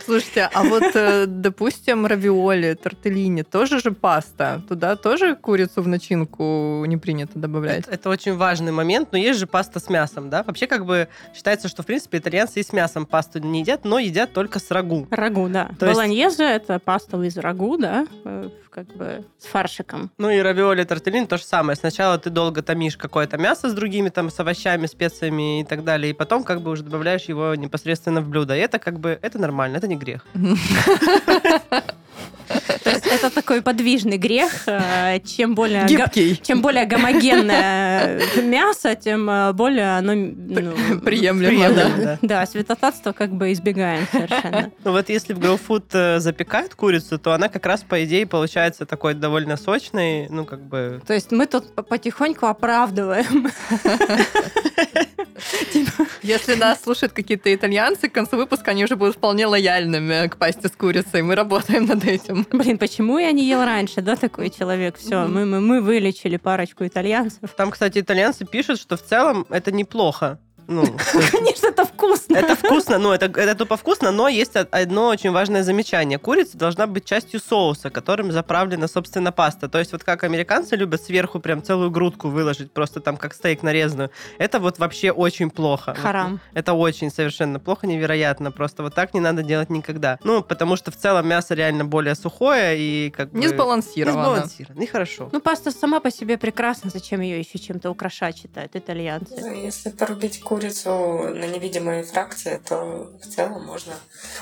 Слушайте, 0.06 0.50
а 0.54 0.64
вот, 0.64 0.84
допустим, 1.28 2.06
равиоли, 2.06 2.74
тортеллини, 2.74 3.44
тоже 3.44 3.80
же 3.80 3.92
паста. 3.92 4.62
Туда 4.68 4.96
тоже 4.96 5.36
курицу 5.36 5.82
в 5.82 5.88
начинку 5.88 6.84
не 6.88 6.98
принято 6.98 7.38
добавлять? 7.40 7.80
Это, 7.88 7.92
это 7.92 8.10
очень 8.10 8.36
важный 8.36 8.72
момент, 8.72 9.10
но 9.12 9.18
есть 9.18 9.40
же 9.40 9.48
паста 9.48 9.80
с 9.80 9.90
мясом, 9.90 10.30
да? 10.30 10.44
Вообще 10.44 10.68
как 10.68 10.86
бы 10.86 11.08
считается, 11.34 11.68
что, 11.68 11.84
в 11.84 11.86
принципе, 11.86 12.18
итальянцы 12.18 12.60
и 12.60 12.64
с 12.64 12.74
мясом 12.74 13.06
пасту 13.06 13.40
не 13.40 13.60
едят, 13.62 13.86
но 13.86 14.00
едят 14.00 14.34
только 14.34 14.60
с 14.60 14.72
рагу. 14.72 15.08
Рагу, 15.12 15.48
да. 15.50 15.72
То 15.80 15.86
есть- 15.88 15.98
Болоньезе— 15.98 16.44
это 16.50 16.80
паста 16.80 17.22
из 17.24 17.38
рагу, 17.38 17.78
да, 17.78 18.06
э, 18.26 18.50
как 18.70 18.88
бы 18.96 19.26
с 19.40 19.46
фаршиком. 19.46 20.12
Ну 20.18 20.30
и 20.30 20.40
равиоли, 20.40 20.84
тортеллини 20.84 21.26
то 21.26 21.38
же 21.38 21.44
самое. 21.44 21.76
Сначала 21.76 22.18
ты 22.18 22.30
долго 22.30 22.62
томишь 22.62 22.98
какое-то 22.98 23.38
мясо 23.38 23.70
с 23.70 23.74
другими 23.74 24.10
там, 24.10 24.30
с 24.30 24.40
овощами, 24.40 24.86
специями 24.86 25.62
и 25.62 25.64
так 25.64 25.84
далее, 25.84 26.12
и 26.12 26.14
потом 26.14 26.44
как 26.44 26.62
бы 26.62 26.72
уже 26.72 26.84
добавляешь 26.84 27.24
его 27.24 27.56
непосредственно 27.56 28.22
в 28.22 28.30
блюдо. 28.30 28.56
И 28.56 28.60
это 28.60 28.78
как 28.80 29.00
бы, 29.00 29.18
это 29.22 29.40
нормально, 29.40 29.78
это 29.78 29.88
не 29.88 29.96
грех. 29.96 30.26
То 32.84 32.90
есть 32.90 33.06
это 33.06 33.30
такой 33.30 33.62
подвижный 33.62 34.18
грех. 34.18 34.64
э, 34.66 35.20
Чем 35.20 35.54
более... 35.54 35.86
Гибкий. 35.86 36.36
Чем 36.42 36.62
более 36.62 36.86
гомогенное 36.86 38.22
мясо, 38.42 38.96
тем 38.96 39.30
э, 39.30 39.54
более 39.54 39.98
оно... 39.98 40.14
ну, 40.16 41.00
Приемлемо, 41.02 41.70
да. 41.70 41.86
Приемлемо, 41.86 41.96
да. 42.04 42.18
Да, 42.22 42.46
святотатство 42.48 43.12
как 43.12 43.32
бы 43.32 43.52
избегаем 43.52 44.08
совершенно. 44.12 44.72
Ну 44.84 44.92
вот 44.92 45.10
если 45.10 45.34
в 45.34 45.40
GrowFood 45.40 45.86
э, 45.94 46.20
запекают 46.20 46.74
курицу, 46.74 47.20
то 47.20 47.34
она 47.34 47.50
как 47.50 47.66
раз, 47.68 47.84
по 47.84 48.04
идее, 48.04 48.26
получается 48.26 48.86
такой 48.88 49.14
довольно 49.14 49.56
сочной, 49.58 50.28
ну 50.30 50.46
как 50.46 50.62
бы... 50.64 51.02
То 51.06 51.14
есть 51.14 51.32
мы 51.32 51.46
тут 51.46 51.76
по- 51.76 51.84
потихоньку 51.84 52.48
оправдываем 52.48 53.52
Если 56.24 56.56
нас 56.56 56.82
слушают 56.82 57.14
какие-то 57.14 57.54
итальянцы, 57.54 58.10
к 58.10 58.14
концу 58.14 58.38
выпуска 58.38 58.72
они 58.72 58.84
уже 58.84 58.96
будут 58.96 59.16
вполне 59.16 59.46
лояльными 59.46 60.28
к 60.28 60.38
пасте 60.38 60.68
с 60.68 60.72
курицей. 60.72 61.22
Мы 61.22 61.36
работаем 61.36 61.86
над 61.86 62.04
этим. 62.06 62.46
Блин, 62.52 62.78
почему 62.78 63.18
я 63.20 63.32
не 63.32 63.48
ел 63.48 63.64
раньше, 63.64 64.02
да, 64.02 64.16
такой 64.16 64.50
человек? 64.50 64.98
Все, 64.98 65.28
мы, 65.28 65.46
мы, 65.46 65.60
мы 65.62 65.82
вылечили 65.82 66.38
парочку 66.38 66.86
итальянцев. 66.86 67.52
Там, 67.56 67.72
кстати, 67.72 68.00
итальянцы 68.00 68.46
пишут, 68.46 68.80
что 68.80 68.98
в 68.98 69.04
целом 69.04 69.46
это 69.50 69.72
неплохо. 69.72 70.40
Ну, 70.70 70.86
Конечно, 71.32 71.68
это 71.68 71.84
вкусно. 71.84 72.38
Это 72.38 72.56
вкусно, 72.56 73.00
но 73.00 73.14
это, 73.14 73.26
это 73.26 73.56
тупо 73.56 73.76
вкусно, 73.76 74.12
но 74.12 74.28
есть 74.28 74.56
одно 74.56 75.08
очень 75.08 75.32
важное 75.32 75.64
замечание. 75.64 76.20
Курица 76.20 76.60
должна 76.60 76.86
быть 76.86 77.06
частью 77.06 77.40
соуса, 77.40 77.90
которым 77.90 78.32
заправлена, 78.32 78.88
собственно, 78.88 79.32
паста. 79.32 79.68
То 79.68 79.80
есть 79.80 79.92
вот 79.94 80.04
как 80.04 80.24
американцы 80.24 80.76
любят 80.76 81.02
сверху 81.02 81.40
прям 81.40 81.64
целую 81.64 81.90
грудку 81.90 82.30
выложить, 82.30 82.72
просто 82.72 83.00
там 83.00 83.18
как 83.18 83.34
стейк 83.34 83.64
нарезанную. 83.64 84.12
Это 84.38 84.60
вот 84.60 84.78
вообще 84.78 85.12
очень 85.12 85.50
плохо. 85.50 85.96
Харам. 85.96 86.40
Это 86.54 86.74
очень 86.74 87.10
совершенно 87.10 87.60
плохо, 87.60 87.88
невероятно. 87.88 88.52
Просто 88.52 88.84
вот 88.84 88.94
так 88.94 89.16
не 89.16 89.20
надо 89.20 89.42
делать 89.42 89.72
никогда. 89.72 90.20
Ну, 90.24 90.44
потому 90.44 90.76
что 90.76 90.92
в 90.92 90.98
целом 90.98 91.28
мясо 91.28 91.56
реально 91.56 91.84
более 91.84 92.14
сухое 92.14 92.78
и 92.78 93.10
как 93.10 93.32
бы... 93.32 93.40
Не 93.40 93.48
сбалансировано. 93.48 94.16
Не 94.16 94.24
сбалансировано. 94.24 94.80
Нехорошо. 94.80 95.30
Ну, 95.32 95.42
паста 95.42 95.72
сама 95.72 96.00
по 96.00 96.12
себе 96.12 96.38
прекрасна. 96.38 96.92
Зачем 96.92 97.22
ее 97.22 97.40
еще 97.40 97.58
чем-то 97.58 97.90
украшать, 97.90 98.38
считают 98.38 98.76
итальянцы? 98.76 99.36
Ну, 99.40 99.52
если 99.52 99.90
порубить 99.90 100.40
курицу 100.42 100.59
курицу 100.60 101.34
на 101.34 101.46
невидимые 101.46 102.04
фракции, 102.04 102.60
то 102.68 103.10
в 103.22 103.28
целом 103.28 103.66
можно, 103.66 103.94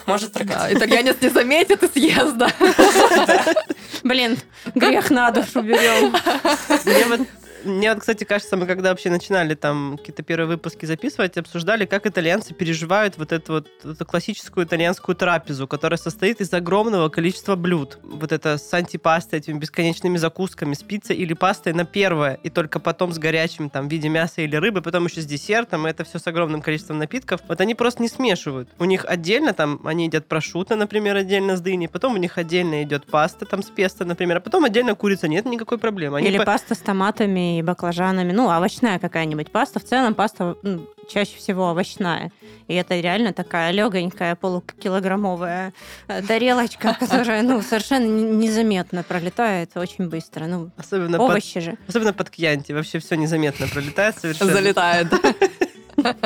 может 0.07 0.33
прокатить. 0.33 0.57
Да, 0.57 0.73
итальянец 0.73 1.17
не 1.21 1.29
заметит 1.29 1.83
и 1.83 1.87
съест, 1.87 2.37
да. 2.37 2.49
Блин, 4.03 4.37
грех 4.73 5.11
на 5.11 5.29
душу 5.31 5.61
берем. 5.61 6.15
Мне 7.67 7.93
вот 7.93 7.99
кстати, 7.99 8.23
кажется, 8.23 8.57
мы 8.57 8.65
когда 8.65 8.89
вообще 8.89 9.09
начинали 9.09 9.55
там 9.55 9.97
какие-то 9.97 10.23
первые 10.23 10.47
выпуски 10.47 10.85
записывать, 10.85 11.37
обсуждали, 11.37 11.85
как 11.85 12.07
итальянцы 12.07 12.53
переживают 12.53 13.17
вот 13.17 13.31
эту 13.31 13.53
вот 13.53 13.67
эту 13.83 14.05
классическую 14.05 14.65
итальянскую 14.65 15.15
трапезу, 15.15 15.67
которая 15.67 15.97
состоит 15.97 16.41
из 16.41 16.53
огромного 16.53 17.09
количества 17.09 17.55
блюд. 17.55 17.99
Вот 18.03 18.31
это 18.31 18.57
с 18.57 18.73
антипастой, 18.73 19.39
этими 19.39 19.57
бесконечными 19.57 20.17
закусками, 20.17 20.73
с 20.73 20.83
пиццей 20.83 21.15
или 21.15 21.33
пастой 21.33 21.73
на 21.73 21.85
первое, 21.85 22.39
и 22.43 22.49
только 22.49 22.79
потом 22.79 23.11
с 23.11 23.19
горячим 23.19 23.69
там 23.69 23.87
в 23.87 23.91
виде 23.91 24.09
мяса 24.09 24.41
или 24.41 24.55
рыбы, 24.55 24.81
потом 24.81 25.05
еще 25.05 25.21
с 25.21 25.25
десертом, 25.25 25.87
и 25.87 25.89
это 25.89 26.03
все 26.03 26.19
с 26.19 26.27
огромным 26.27 26.61
количеством 26.61 26.97
напитков. 26.97 27.41
Вот 27.47 27.61
они 27.61 27.75
просто 27.75 28.01
не 28.01 28.09
смешивают. 28.09 28.69
У 28.79 28.85
них 28.85 29.05
отдельно 29.05 29.53
там, 29.53 29.81
они 29.85 30.05
едят 30.05 30.27
прошутто, 30.27 30.75
например, 30.75 31.15
отдельно 31.15 31.57
с 31.57 31.61
дыней, 31.61 31.87
потом 31.87 32.15
у 32.15 32.17
них 32.17 32.37
отдельно 32.37 32.83
идет 32.83 33.05
паста 33.05 33.45
там 33.45 33.63
с 33.63 33.69
песто, 33.69 34.05
например, 34.05 34.37
а 34.37 34.39
потом 34.39 34.65
отдельно 34.65 34.95
курица, 34.95 35.27
нет 35.27 35.45
никакой 35.45 35.77
проблемы. 35.77 36.17
Они 36.17 36.27
или 36.27 36.37
по... 36.37 36.45
паста 36.45 36.75
с 36.75 36.79
томатами 36.79 37.56
и 37.59 37.61
баклажанами. 37.61 38.31
Ну, 38.31 38.47
овощная 38.47 38.99
какая-нибудь 38.99 39.51
паста. 39.51 39.79
В 39.79 39.83
целом 39.83 40.13
паста 40.15 40.55
ну, 40.63 40.87
чаще 41.07 41.37
всего 41.37 41.69
овощная. 41.69 42.31
И 42.67 42.73
это 42.73 42.99
реально 42.99 43.33
такая 43.33 43.71
легонькая 43.71 44.35
полукилограммовая 44.35 45.73
э, 46.07 46.21
тарелочка, 46.21 46.93
которая 46.99 47.43
ну, 47.43 47.61
совершенно 47.61 48.05
незаметно 48.05 49.03
пролетает 49.03 49.75
очень 49.75 50.09
быстро. 50.09 50.45
Ну, 50.45 50.71
особенно 50.77 51.19
овощи 51.19 51.55
под, 51.55 51.63
же. 51.63 51.77
Особенно 51.87 52.13
под 52.13 52.29
кьянти. 52.29 52.71
Вообще 52.71 52.99
все 52.99 53.15
незаметно 53.15 53.67
пролетает 53.67 54.17
совершенно. 54.19 54.53
Залетает. 54.53 55.07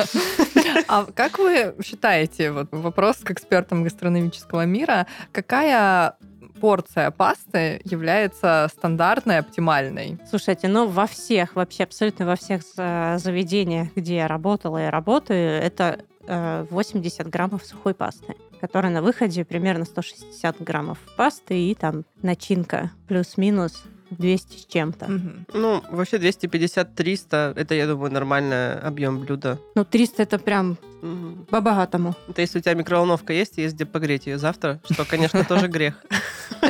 А 0.88 1.06
как 1.06 1.38
вы 1.38 1.74
считаете, 1.84 2.52
вот 2.52 2.68
вопрос 2.70 3.16
к 3.16 3.30
экспертам 3.30 3.82
гастрономического 3.82 4.66
мира, 4.66 5.06
какая 5.32 6.14
порция 6.62 7.10
пасты 7.10 7.80
является 7.84 8.70
стандартной, 8.72 9.38
оптимальной? 9.38 10.16
Слушайте, 10.30 10.68
ну 10.68 10.86
во 10.86 11.08
всех, 11.08 11.56
вообще 11.56 11.82
абсолютно 11.82 12.24
во 12.24 12.36
всех 12.36 12.62
заведениях, 12.62 13.88
где 13.96 14.14
я 14.18 14.28
работала 14.28 14.86
и 14.86 14.88
работаю, 14.88 15.60
это 15.60 15.98
80 16.28 17.20
э, 17.20 17.28
граммов 17.28 17.64
сухой 17.64 17.94
пасты, 17.94 18.36
которая 18.60 18.92
на 18.92 19.02
выходе 19.02 19.44
примерно 19.44 19.84
160 19.84 20.62
граммов 20.62 20.98
пасты 21.16 21.58
и 21.58 21.74
там 21.74 22.04
начинка 22.22 22.92
плюс-минус 23.08 23.82
200 24.22 24.56
с 24.56 24.66
чем-то. 24.66 25.04
Угу. 25.06 25.58
Ну, 25.58 25.82
вообще 25.90 26.16
250-300, 26.16 27.52
это, 27.56 27.74
я 27.74 27.86
думаю, 27.86 28.12
нормальный 28.12 28.78
объем 28.78 29.20
блюда. 29.20 29.58
Ну, 29.74 29.84
300 29.84 30.22
это 30.22 30.38
прям 30.38 30.78
угу. 31.02 31.44
по-богатому. 31.50 32.14
Это 32.28 32.40
если 32.40 32.58
у 32.58 32.62
тебя 32.62 32.74
микроволновка 32.74 33.32
есть, 33.32 33.58
есть 33.58 33.74
где 33.74 33.84
погреть 33.84 34.26
ее 34.26 34.38
завтра, 34.38 34.80
что, 34.90 35.04
конечно, 35.04 35.44
тоже 35.44 35.68
грех. 35.68 35.94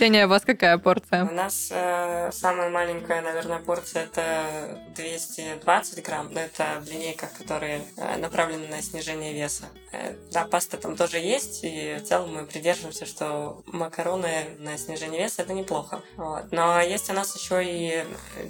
Ксения, 0.00 0.24
у 0.24 0.30
вас 0.30 0.44
какая 0.46 0.78
порция? 0.78 1.26
У 1.26 1.34
нас 1.34 1.68
э, 1.70 2.30
самая 2.32 2.70
маленькая, 2.70 3.20
наверное, 3.20 3.58
порция 3.58 4.04
это 4.04 4.80
220 4.96 6.02
грамм, 6.02 6.32
но 6.32 6.40
это 6.40 6.80
в 6.80 6.90
линейках, 6.90 7.34
которые 7.34 7.82
э, 7.98 8.16
направлены 8.16 8.66
на 8.68 8.80
снижение 8.80 9.34
веса. 9.34 9.64
Э, 9.92 10.14
да, 10.32 10.46
паста 10.46 10.78
там 10.78 10.96
тоже 10.96 11.18
есть, 11.18 11.64
и 11.64 11.96
в 12.00 12.04
целом 12.04 12.34
мы 12.34 12.46
придерживаемся, 12.46 13.04
что 13.04 13.62
макароны 13.66 14.46
на 14.58 14.78
снижение 14.78 15.20
веса 15.20 15.42
это 15.42 15.52
неплохо. 15.52 16.00
Вот. 16.16 16.50
Но 16.50 16.80
есть 16.80 17.10
у 17.10 17.12
нас 17.12 17.36
еще 17.36 17.62
и 17.62 18.02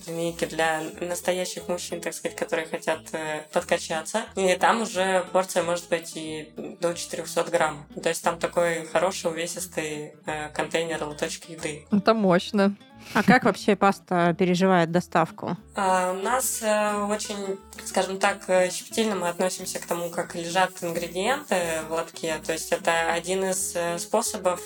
линейки 0.06 0.44
для 0.44 0.82
настоящих 1.00 1.66
мужчин, 1.66 2.00
так 2.00 2.14
сказать, 2.14 2.38
которые 2.38 2.68
хотят 2.68 3.00
э, 3.10 3.42
подкачаться. 3.52 4.22
И 4.36 4.54
там 4.54 4.82
уже 4.82 5.24
порция 5.32 5.64
может 5.64 5.88
быть 5.88 6.12
и 6.14 6.52
до 6.80 6.94
400 6.94 7.42
грамм. 7.50 7.86
То 8.00 8.08
есть 8.08 8.22
там 8.22 8.38
такой 8.38 8.86
хороший 8.86 9.32
увесистый 9.32 10.14
э, 10.26 10.50
контейнер 10.50 11.02
лоточек 11.02 11.39
еды. 11.48 11.86
Это 11.90 12.14
мощно. 12.14 12.76
А 13.14 13.22
как 13.22 13.44
вообще 13.44 13.76
паста 13.76 14.34
переживает 14.38 14.90
доставку? 14.92 15.56
А, 15.74 16.12
у 16.12 16.22
нас 16.22 16.60
э, 16.62 16.94
очень, 17.04 17.58
скажем 17.84 18.18
так, 18.18 18.48
э, 18.48 18.70
щепетильно 18.70 19.16
мы 19.16 19.28
относимся 19.28 19.78
к 19.78 19.86
тому, 19.86 20.10
как 20.10 20.34
лежат 20.34 20.70
ингредиенты 20.82 21.56
в 21.88 21.92
лотке. 21.92 22.36
То 22.44 22.52
есть 22.52 22.70
это 22.70 23.12
один 23.12 23.44
из 23.44 23.74
э, 23.74 23.98
способов 23.98 24.60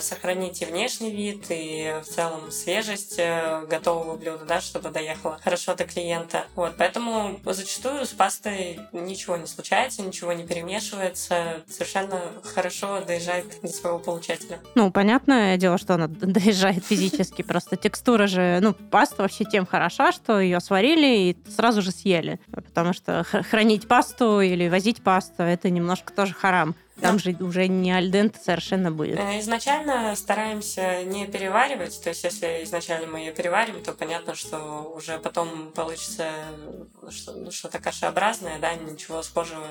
сохранить 0.00 0.62
и 0.62 0.64
внешний 0.64 1.10
вид, 1.10 1.44
и 1.50 1.96
в 2.02 2.06
целом 2.06 2.50
свежесть 2.50 3.20
готового 3.68 4.16
блюда, 4.16 4.46
да, 4.46 4.62
чтобы 4.62 4.88
доехало 4.88 5.38
хорошо 5.44 5.74
до 5.74 5.84
клиента. 5.84 6.46
Вот, 6.54 6.76
поэтому 6.78 7.38
зачастую 7.44 8.06
с 8.06 8.14
пастой 8.14 8.80
ничего 8.92 9.36
не 9.36 9.46
случается, 9.46 10.00
ничего 10.00 10.32
не 10.32 10.46
перемешивается, 10.46 11.62
совершенно 11.68 12.22
хорошо 12.42 13.02
доезжает 13.02 13.60
до 13.60 13.68
своего 13.68 13.98
получателя. 13.98 14.60
Ну, 14.74 14.90
понятное 14.90 15.58
дело, 15.58 15.76
что 15.76 15.92
она 15.92 16.06
доезжает 16.08 16.82
физически, 16.82 17.42
просто 17.42 17.75
текстура 17.76 18.26
же, 18.26 18.58
ну, 18.62 18.72
паста 18.72 19.22
вообще 19.22 19.44
тем 19.44 19.66
хороша, 19.66 20.12
что 20.12 20.40
ее 20.40 20.60
сварили 20.60 21.30
и 21.30 21.36
сразу 21.50 21.82
же 21.82 21.90
съели. 21.90 22.40
Потому 22.52 22.92
что 22.92 23.24
хранить 23.50 23.86
пасту 23.88 24.40
или 24.40 24.68
возить 24.68 25.02
пасту, 25.02 25.42
это 25.42 25.70
немножко 25.70 26.12
тоже 26.12 26.34
харам. 26.34 26.74
Там 27.00 27.18
же 27.18 27.36
уже 27.40 27.68
не 27.68 27.92
альдент 27.92 28.36
совершенно 28.42 28.90
будет. 28.90 29.18
Э, 29.18 29.38
изначально 29.40 30.16
стараемся 30.16 31.04
не 31.04 31.26
переваривать. 31.26 32.00
То 32.02 32.08
есть, 32.08 32.24
если 32.24 32.64
изначально 32.64 33.06
мы 33.06 33.18
ее 33.18 33.32
переварим, 33.32 33.82
то 33.82 33.92
понятно, 33.92 34.34
что 34.34 34.92
уже 34.96 35.18
потом 35.18 35.72
получится 35.72 36.30
ну, 37.02 37.50
что-то 37.50 37.80
кашеобразное, 37.80 38.58
да, 38.58 38.74
ничего 38.74 39.22
схожего 39.22 39.66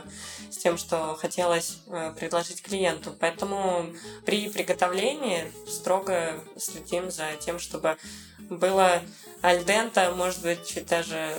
с 0.51 0.57
тем, 0.57 0.77
что 0.77 1.15
хотелось 1.15 1.79
э, 1.87 2.13
предложить 2.19 2.61
клиенту. 2.61 3.15
Поэтому 3.19 3.87
при 4.25 4.47
приготовлении 4.49 5.51
строго 5.67 6.39
следим 6.57 7.09
за 7.09 7.31
тем, 7.39 7.57
чтобы 7.57 7.97
было 8.37 9.01
альдента, 9.41 10.11
может 10.15 10.41
быть, 10.43 10.65
чуть 10.67 10.85
даже 10.85 11.33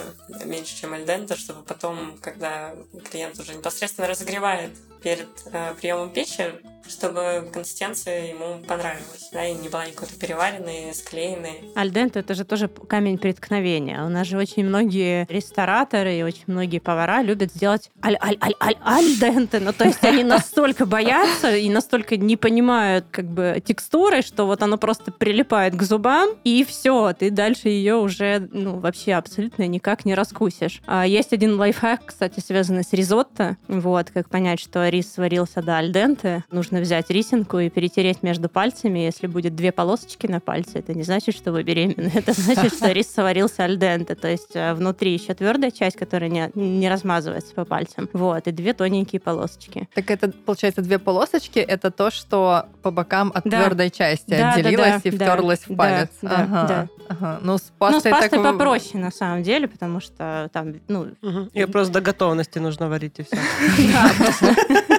меньше, 0.45 0.77
чем 0.77 0.95
альдента, 0.95 1.37
чтобы 1.37 1.63
потом, 1.63 2.19
когда 2.21 2.75
клиент 3.11 3.39
уже 3.39 3.55
непосредственно 3.55 4.09
разогревает 4.09 4.71
перед 5.07 5.29
э, 5.53 5.73
приемом 5.81 6.11
пищи, 6.11 6.51
чтобы 6.89 7.49
консистенция 7.53 8.29
ему 8.29 8.59
понравилась, 8.67 9.31
да, 9.33 9.45
и 9.47 9.55
не 9.55 9.69
была 9.69 9.85
какой-то 9.87 10.19
переваренной, 10.19 10.95
склеенной. 10.95 11.73
Альдент 11.75 12.17
это 12.17 12.35
же 12.35 12.45
тоже 12.45 12.69
камень 12.69 13.19
преткновения. 13.19 14.05
У 14.05 14.09
нас 14.09 14.27
же 14.27 14.39
очень 14.39 14.65
многие 14.65 15.27
рестораторы 15.31 16.19
и 16.19 16.23
очень 16.23 16.45
многие 16.47 16.79
повара 16.79 17.23
любят 17.23 17.53
сделать 17.53 17.91
аль-аль-аль-аль-альденте. 18.05 19.61
Ну, 19.61 19.73
то 19.73 19.85
есть 19.85 20.05
они 20.05 20.25
настолько 20.25 20.87
боятся 20.87 21.57
и 21.57 21.69
настолько 21.69 22.17
не 22.17 22.37
понимают 22.37 23.07
как 23.11 23.27
бы 23.27 23.63
текстуры, 23.65 24.23
что 24.23 24.47
вот 24.47 24.63
оно 24.63 24.79
просто 24.79 25.13
прилипает 25.13 25.75
к 25.75 25.83
зубам, 25.83 26.31
и 26.45 26.65
все, 26.65 27.13
ты 27.13 27.31
дальше 27.31 27.69
ее 27.69 27.97
уже 27.97 28.49
ну, 28.53 28.79
вообще 28.79 29.15
абсолютно 29.15 29.67
никак 29.67 30.05
не 30.05 30.15
раскусишь. 30.15 30.81
А 30.87 31.07
есть 31.07 31.33
один 31.33 31.59
лайфхак, 31.59 32.07
кстати, 32.07 32.41
связанный 32.41 32.85
с 32.85 32.93
ризотто. 32.93 33.57
Вот, 33.69 34.11
как 34.11 34.29
понять, 34.29 34.61
что 34.61 34.89
рис 34.89 35.13
сварился 35.13 35.63
до 35.63 35.79
альденте. 35.79 36.45
Нужно 36.51 36.76
можно 36.77 36.81
взять 36.85 37.11
рисинку 37.11 37.59
и 37.59 37.71
перетереть 37.71 38.23
между 38.23 38.49
пальцами. 38.51 38.99
Если 38.99 39.27
будет 39.27 39.55
две 39.57 39.73
полосочки 39.73 40.27
на 40.27 40.41
пальце, 40.41 40.79
это 40.81 40.93
не 40.95 41.05
значит, 41.05 41.35
что 41.35 41.51
вы 41.53 41.63
беременны. 41.63 42.11
Это 42.15 42.33
значит, 42.33 42.75
что 42.75 42.93
рис 42.93 43.11
сварился 43.13 43.65
альденте. 43.65 44.15
То 44.15 44.29
есть 44.29 44.55
э, 44.55 44.75
внутри 44.75 45.15
еще 45.15 45.33
твердая 45.35 45.71
часть, 45.71 45.97
которая 45.97 46.29
не, 46.29 46.51
не 46.55 46.89
размазывается 46.91 47.55
по 47.55 47.65
пальцам. 47.65 48.09
Вот, 48.13 48.47
и 48.47 48.51
две 48.53 48.75
тоненькие 48.75 49.21
полосочки. 49.21 49.89
Так 49.95 50.11
это, 50.11 50.33
получается, 50.45 50.83
две 50.83 50.99
полосочки, 50.99 51.59
это 51.61 51.91
то, 51.91 52.11
что 52.11 52.67
по 52.83 52.91
бокам 52.91 53.33
от 53.35 53.45
Да. 53.45 53.61
твердой 53.63 53.91
части 53.91 54.31
Да, 54.31 54.37
да, 54.37 54.53
отделилось 54.53 55.03
да, 55.03 55.09
и 55.09 55.11
да, 55.11 55.25
втерлось 55.25 55.61
в 55.61 55.69
да, 55.71 55.77
палец. 55.77 56.11
да, 56.23 56.31
ага, 56.31 56.67
да. 56.69 56.89
ага. 57.09 57.39
Ну, 57.43 57.57
с 57.59 57.63
Ну, 57.63 57.69
с 57.69 57.71
пастой, 57.79 58.13
пастой 58.13 58.39
так... 58.39 58.53
попроще, 58.53 58.99
на 59.03 59.11
самом 59.11 59.43
деле, 59.43 59.67
потому 59.67 60.01
что 60.01 60.51
там, 60.53 60.75
ну, 60.89 61.07
Мгм. 61.23 61.51
Ее 61.55 61.67
просто 61.69 61.93
до 61.95 62.01
готовности 62.01 62.59
нужно 62.59 62.89
варить 62.89 63.19
и 63.19 63.23
все. 63.23 63.37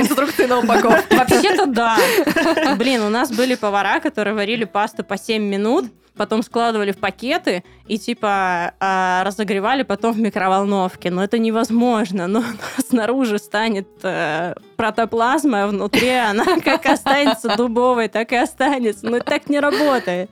инструкции 0.00 0.46
на 0.46 0.60
упаковке. 0.60 1.16
Вообще-то 1.16 1.66
да. 1.66 1.96
Блин, 2.76 3.02
у 3.02 3.08
нас 3.08 3.30
были 3.30 3.54
повара, 3.54 4.00
которые 4.00 4.34
варили 4.34 4.64
пасту 4.64 5.04
по 5.04 5.16
7 5.16 5.42
минут, 5.42 5.86
потом 6.18 6.42
складывали 6.42 6.92
в 6.92 6.98
пакеты 6.98 7.64
и 7.86 7.98
типа 7.98 8.74
а, 8.80 9.22
разогревали 9.24 9.84
потом 9.84 10.12
в 10.12 10.20
микроволновке. 10.20 11.10
Но 11.10 11.24
это 11.24 11.38
невозможно. 11.38 12.26
Но 12.26 12.42
снаружи 12.86 13.38
станет 13.38 13.88
э, 14.02 14.54
протоплазма, 14.76 15.64
а 15.64 15.66
внутри 15.68 16.10
она 16.10 16.44
как 16.64 16.84
останется 16.86 17.56
дубовой, 17.56 18.08
так 18.08 18.32
и 18.32 18.36
останется. 18.36 19.06
Но 19.06 19.16
это 19.18 19.26
так 19.26 19.48
не 19.48 19.60
работает. 19.60 20.30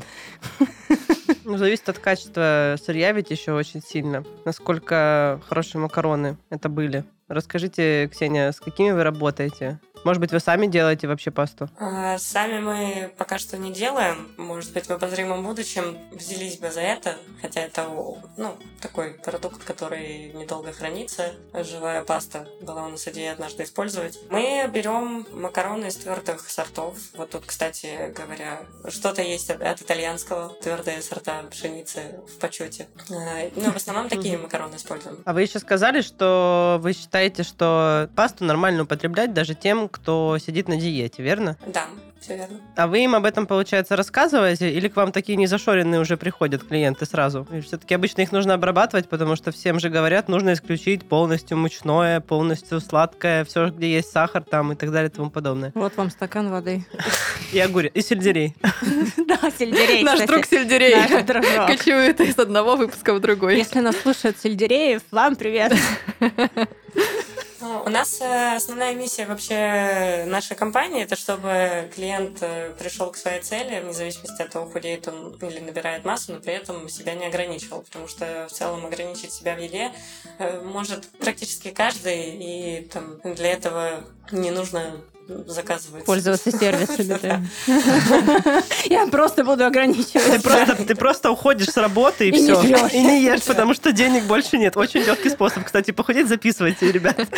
Ну, 1.49 1.59
зависит 1.59 1.89
от 1.89 2.01
качества 2.01 2.75
сырья 2.85 3.13
ведь 3.13 3.31
еще 3.31 3.53
очень 3.53 3.81
сильно. 3.81 4.25
Насколько 4.45 5.41
хорошие 5.47 5.81
макароны 5.81 6.37
это 6.51 6.69
были. 6.69 7.05
Расскажите, 7.29 8.09
Ксения, 8.09 8.51
с 8.51 8.59
какими 8.59 8.91
вы 8.91 9.05
работаете? 9.05 9.79
Может 10.07 10.21
быть, 10.21 10.31
вы 10.31 10.39
сами 10.39 10.69
делаете 10.69 11.09
вообще 11.09 11.33
пасту? 11.33 11.69
А, 11.81 12.17
Сами 12.19 12.61
мы 12.61 13.13
пока 13.19 13.39
что 13.39 13.59
не 13.59 13.73
делаем. 13.73 14.29
Может 14.37 14.73
быть, 14.73 14.87
в 14.87 14.91
обозримом 14.93 15.43
будущем 15.43 15.99
взялись 16.13 16.59
бы 16.59 16.71
за 16.71 16.83
это. 16.83 17.17
Хотя 17.43 17.63
это 17.63 17.89
ну, 18.37 18.57
такой 18.81 19.15
продукт, 19.15 19.65
который 19.65 20.33
недолго 20.33 20.71
хранится. 20.73 21.33
Живая 21.53 22.05
паста 22.05 22.47
была 22.61 22.87
у 22.87 22.89
нас 22.89 23.09
идея 23.09 23.33
однажды 23.33 23.65
использовать. 23.65 24.17
Мы 24.31 24.71
берем 24.73 25.27
макароны 25.33 25.87
из 25.87 25.97
твердых 25.97 26.49
сортов. 26.51 26.97
Вот 27.17 27.31
тут, 27.31 27.45
кстати 27.45 28.15
говоря, 28.17 28.61
что-то 28.89 29.23
есть 29.23 29.51
от, 29.51 29.61
от 29.61 29.83
итальянского. 29.83 30.51
Твердые 30.63 31.03
сорта 31.03 31.43
пшеницы 31.51 32.21
в 32.33 32.39
почете. 32.39 32.87
А, 33.11 33.51
Ну, 33.57 33.73
в 33.73 33.77
основном 33.77 34.09
такие 34.09 34.39
макароны 34.39 34.77
используем. 34.77 35.19
А 35.25 35.33
вы 35.33 35.43
еще 35.43 35.59
сказали, 35.59 36.01
что 36.01 36.79
вы 36.81 36.93
считаете, 36.93 37.43
что 37.43 38.09
пасту 38.15 38.45
нормально 38.45 38.85
употреблять 38.85 39.35
даже 39.35 39.57
тем, 39.57 39.89
кто 39.97 40.37
сидит 40.39 40.69
на 40.69 40.77
диете, 40.77 41.23
верно? 41.23 41.57
Да, 41.67 41.87
все 42.21 42.37
верно. 42.37 42.61
А 42.77 42.87
вы 42.87 43.05
им 43.05 43.15
об 43.15 43.25
этом, 43.25 43.47
получается, 43.47 43.97
рассказываете? 43.97 44.71
Или 44.71 44.89
к 44.89 44.97
вам 44.97 45.11
такие 45.11 45.37
незашоренные 45.37 46.01
уже 46.01 46.17
приходят 46.17 46.63
клиенты 46.63 47.07
сразу? 47.07 47.47
все-таки 47.67 47.95
обычно 47.95 48.21
их 48.21 48.33
нужно 48.33 48.55
обрабатывать, 48.55 49.09
потому 49.09 49.37
что 49.37 49.51
всем 49.53 49.81
же 49.81 49.89
говорят, 49.89 50.29
нужно 50.29 50.53
исключить 50.53 51.09
полностью 51.09 51.57
мучное, 51.57 52.21
полностью 52.21 52.81
сладкое, 52.81 53.45
все, 53.45 53.71
где 53.71 53.95
есть 53.95 54.11
сахар 54.11 54.43
там 54.43 54.73
и 54.73 54.75
так 54.77 54.93
далее 54.93 55.11
и 55.11 55.13
тому 55.13 55.31
подобное. 55.31 55.73
Вот 55.75 55.97
вам 55.97 56.11
стакан 56.11 56.51
воды. 56.51 56.85
И 57.53 57.59
огурец, 57.59 57.93
и 57.95 58.03
сельдерей. 58.03 58.55
Да, 59.27 59.51
сельдерей, 59.51 60.03
Наш 60.05 60.21
друг 60.27 60.47
Сельдерей 60.47 60.95
кочует 61.67 62.21
из 62.21 62.39
одного 62.39 62.77
выпуска 62.77 63.15
в 63.15 63.21
другой. 63.21 63.57
Если 63.57 63.81
нас 63.81 63.97
слушает 63.97 64.37
Сельдереев, 64.41 65.03
вам 65.11 65.37
привет. 65.37 65.73
У 67.85 67.89
нас 67.89 68.21
э, 68.21 68.57
основная 68.57 68.95
миссия 68.95 69.27
вообще 69.27 70.25
нашей 70.27 70.57
компании 70.57 71.03
это 71.03 71.17
чтобы 71.17 71.91
клиент 71.95 72.39
э, 72.41 72.73
пришел 72.79 73.11
к 73.11 73.17
своей 73.17 73.41
цели, 73.41 73.81
вне 73.81 73.93
зависимости 73.93 74.41
от 74.43 74.51
того, 74.51 74.71
худеет 74.71 75.09
он 75.09 75.37
или 75.41 75.61
набирает 75.61 76.05
массу, 76.05 76.33
но 76.33 76.41
при 76.41 76.55
этом 76.55 76.89
себя 76.89 77.15
не 77.15 77.27
ограничивал. 77.27 77.83
Потому 77.83 78.09
что 78.09 78.47
в 78.49 78.53
целом 78.53 78.87
ограничить 78.87 79.33
себя 79.33 79.55
в 79.55 79.59
еде 79.59 79.93
э, 80.39 80.61
может 80.63 81.09
практически 81.19 81.71
каждый, 81.71 82.37
и 82.37 82.83
там, 82.83 83.21
для 83.25 83.53
этого 83.53 84.05
не 84.31 84.51
нужно 84.51 85.03
заказывать. 85.47 86.05
Пользоваться 86.05 86.51
сервисами. 86.51 87.19
да. 87.23 87.43
Я 88.87 89.07
просто 89.07 89.45
буду 89.45 89.59
Ты 89.59 89.65
ограничивать. 89.65 90.43
просто, 90.43 90.77
ты 90.85 90.95
просто 90.95 91.31
уходишь 91.31 91.69
с 91.69 91.77
работы 91.77 92.29
и, 92.29 92.33
все. 92.33 92.61
И 92.93 93.03
не 93.03 93.23
ешь, 93.23 93.43
потому 93.43 93.75
что 93.75 93.93
денег 93.93 94.25
больше 94.25 94.59
нет. 94.59 94.77
Очень 94.77 95.01
легкий 95.01 95.31
способ. 95.31 95.65
Кстати, 95.65 95.91
похудеть 95.91 96.29
записывайте, 96.29 96.91
ребят. 96.91 97.19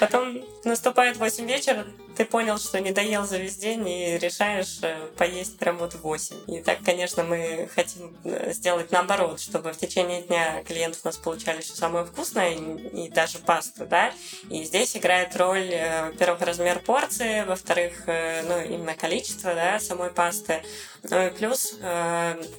Потом 0.00 0.44
наступает 0.64 1.16
8 1.16 1.46
вечера, 1.46 1.86
ты 2.16 2.24
понял, 2.24 2.58
что 2.58 2.80
не 2.80 2.92
доел 2.92 3.24
за 3.24 3.36
весь 3.36 3.56
день 3.56 3.86
и 3.88 4.18
решаешь 4.18 4.78
э, 4.82 5.08
поесть 5.18 5.58
прям 5.58 5.76
вот 5.76 5.92
в 5.92 6.00
8. 6.00 6.36
И 6.48 6.62
так, 6.62 6.78
конечно, 6.82 7.22
мы 7.22 7.68
хотим 7.74 8.16
э, 8.24 8.52
сделать 8.52 8.90
наоборот, 8.90 9.38
чтобы 9.38 9.72
в 9.72 9.76
течение 9.76 10.22
дня 10.22 10.62
клиенты 10.64 10.98
у 11.04 11.08
нас 11.08 11.18
получали 11.18 11.60
все 11.60 11.74
самое 11.74 12.06
вкусное 12.06 12.54
и, 12.54 13.08
даже 13.10 13.38
пасту, 13.38 13.86
да. 13.86 14.12
И 14.50 14.64
здесь 14.64 14.96
играет 14.96 15.36
роль, 15.36 15.68
э, 15.70 16.06
во-первых, 16.06 16.40
размер 16.40 16.78
порции, 16.80 17.44
во-вторых, 17.44 18.04
ну, 18.06 18.62
именно 18.62 18.94
количество, 18.94 19.54
да, 19.54 19.78
самой 19.78 20.10
пасты. 20.10 20.62
Ну 21.02 21.26
и 21.26 21.30
плюс 21.30 21.78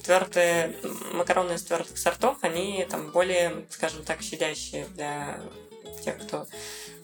твердые 0.04 0.76
макароны 1.12 1.54
из 1.54 1.62
твердых 1.64 1.98
сортов, 1.98 2.38
они 2.42 2.86
там 2.88 3.10
более, 3.10 3.64
скажем 3.70 4.04
так, 4.04 4.22
щадящие 4.22 4.86
для 4.94 5.40
тех, 6.04 6.18
кто 6.18 6.46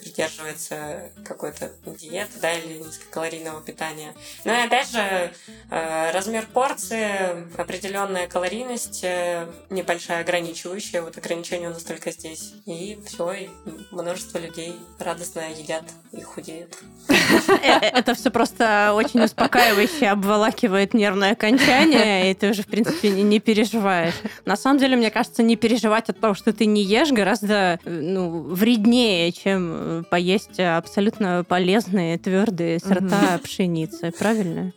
придерживается 0.05 1.11
какой-то 1.25 1.73
диеты, 1.87 2.33
да, 2.41 2.53
или 2.53 2.79
низкокалорийного 2.79 3.63
питания. 3.63 4.15
Ну 4.45 4.53
и 4.53 4.57
опять 4.57 4.91
же, 4.91 5.33
э, 5.71 6.11
размер 6.13 6.47
порции, 6.53 7.49
определенная 7.59 8.29
калорийность, 8.29 9.03
э, 9.03 9.47
небольшая 9.71 10.21
ограничивающая, 10.21 11.01
вот 11.01 11.17
ограничение 11.17 11.71
у 11.71 11.73
нас 11.73 11.85
только 11.85 12.13
здесь. 12.13 12.53
И 12.67 12.99
все, 13.07 13.33
и 13.33 13.49
множество 13.91 14.39
людей 14.39 14.77
радостно 14.99 15.41
едят 15.51 15.85
и 16.13 16.21
худеют. 16.21 16.77
Это 17.63 18.15
все 18.15 18.31
просто 18.31 18.93
очень 18.95 19.23
успокаивающе 19.23 20.09
обволакивает 20.09 20.93
нервное 20.93 21.33
окончание, 21.33 22.31
и 22.31 22.35
ты 22.35 22.51
уже, 22.51 22.63
в 22.63 22.67
принципе, 22.67 23.09
не, 23.11 23.41
переживаешь. 23.41 24.15
На 24.45 24.57
самом 24.57 24.79
деле, 24.79 24.97
мне 24.97 25.11
кажется, 25.11 25.43
не 25.43 25.57
переживать 25.57 26.11
от 26.11 26.21
того, 26.21 26.35
что 26.35 26.53
ты 26.53 26.67
не 26.67 26.83
ешь, 26.83 27.11
гораздо 27.11 27.79
э, 27.85 27.91
ну, 27.91 28.43
вреднее, 28.43 29.33
чем 29.33 29.94
поесть 30.03 30.59
абсолютно 30.59 31.45
полезные 31.47 32.19
твердые 32.19 32.79
сорта 32.81 33.39
пшеницы. 33.43 34.13
Правильно? 34.19 34.73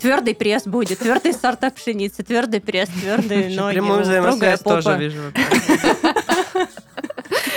Твердый 0.00 0.34
пресс 0.34 0.64
будет, 0.64 0.98
твердые 0.98 1.32
сорта 1.32 1.70
пшеницы, 1.70 2.22
твердый 2.22 2.60
пресс, 2.60 2.88
твердые 2.88 3.56
ноги, 3.56 3.74
Прямую 3.74 4.02
взаимосвязь 4.02 4.60
тоже 4.60 4.96
вижу. 4.98 5.20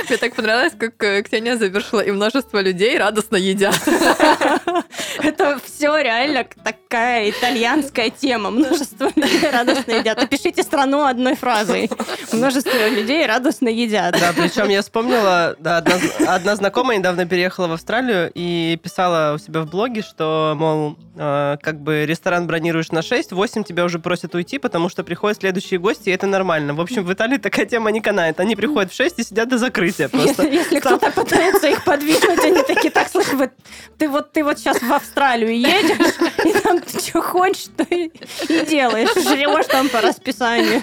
Мне 0.10 0.18
так 0.18 0.36
понравилось, 0.36 0.74
как 0.78 1.02
э, 1.04 1.24
Ксения 1.24 1.56
завершила, 1.56 2.02
и 2.02 2.12
множество 2.12 2.62
людей 2.62 2.98
радостно 2.98 3.38
едят. 3.38 3.80
Это 5.24 5.60
все 5.64 5.98
реально 5.98 6.46
такая 6.64 7.30
итальянская 7.30 8.10
тема. 8.10 8.52
Множество 8.52 9.12
людей 9.16 9.50
радостно 9.52 9.92
едят. 9.92 10.18
Опишите 10.18 10.64
страну 10.64 11.06
одной 11.06 11.36
фразой. 11.36 11.90
Множество 12.32 12.90
людей 12.90 13.26
радостно 13.26 13.70
едят. 13.70 14.18
Да, 14.20 14.34
причем 14.36 14.70
я 14.70 14.82
вспомнила, 14.82 15.56
да, 15.60 15.78
одна, 15.78 15.96
одна 16.28 16.56
знакомая 16.56 16.98
недавно 16.98 17.26
переехала 17.26 17.68
в 17.68 17.74
Австралию 17.74 18.32
и 18.34 18.80
писала 18.82 19.36
у 19.36 19.38
себя 19.38 19.62
в 19.62 19.70
блоге, 19.70 20.02
что, 20.02 20.54
мол, 20.58 20.98
э, 21.16 21.58
как 21.62 21.82
бы 21.82 22.06
ресторан 22.06 22.48
бронируешь 22.48 22.92
на 22.92 23.02
6, 23.02 23.32
8 23.32 23.64
тебя 23.64 23.86
уже 23.86 24.00
просят 24.00 24.36
уйти, 24.36 24.58
потому 24.58 24.90
что 24.90 25.04
приходят 25.04 25.40
следующие 25.40 25.80
гости, 25.80 26.10
и 26.10 26.12
это 26.12 26.28
нормально. 26.28 26.74
В 26.74 26.82
общем, 26.82 27.04
в 27.04 27.14
Италии 27.14 27.38
такая 27.38 27.66
тема 27.66 27.92
не 27.92 28.02
канает. 28.02 28.40
Они 28.40 28.56
приходят 28.56 28.92
в 28.92 28.96
6 28.96 29.20
и 29.20 29.24
сидят 29.24 29.50
до 29.50 29.58
закрытия 29.58 30.10
просто. 30.10 30.44
Если, 30.44 30.56
если 30.56 30.80
кто-то 30.80 31.12
пытается 31.12 31.68
их 31.68 31.84
подвинуть, 31.84 32.44
они 32.44 32.64
такие, 32.64 32.92
так, 32.92 33.10
слушай, 33.10 33.36
вот 33.36 33.52
ты 33.98 34.10
вот 34.10 34.32
ты 34.32 34.44
вот 34.44 34.60
сейчас 34.60 34.82
в 34.82 34.88
Австралию 35.02 35.60
едешь, 35.60 36.16
и 36.46 36.54
там 36.62 36.80
ты 36.80 37.00
что 37.00 37.22
хочешь, 37.22 37.68
то 37.76 37.84
и, 37.90 38.12
и 38.50 38.66
делаешь. 38.66 39.14
Жрешь 39.16 39.66
там 39.66 39.90
по 39.90 40.02
расписанию. 40.02 40.82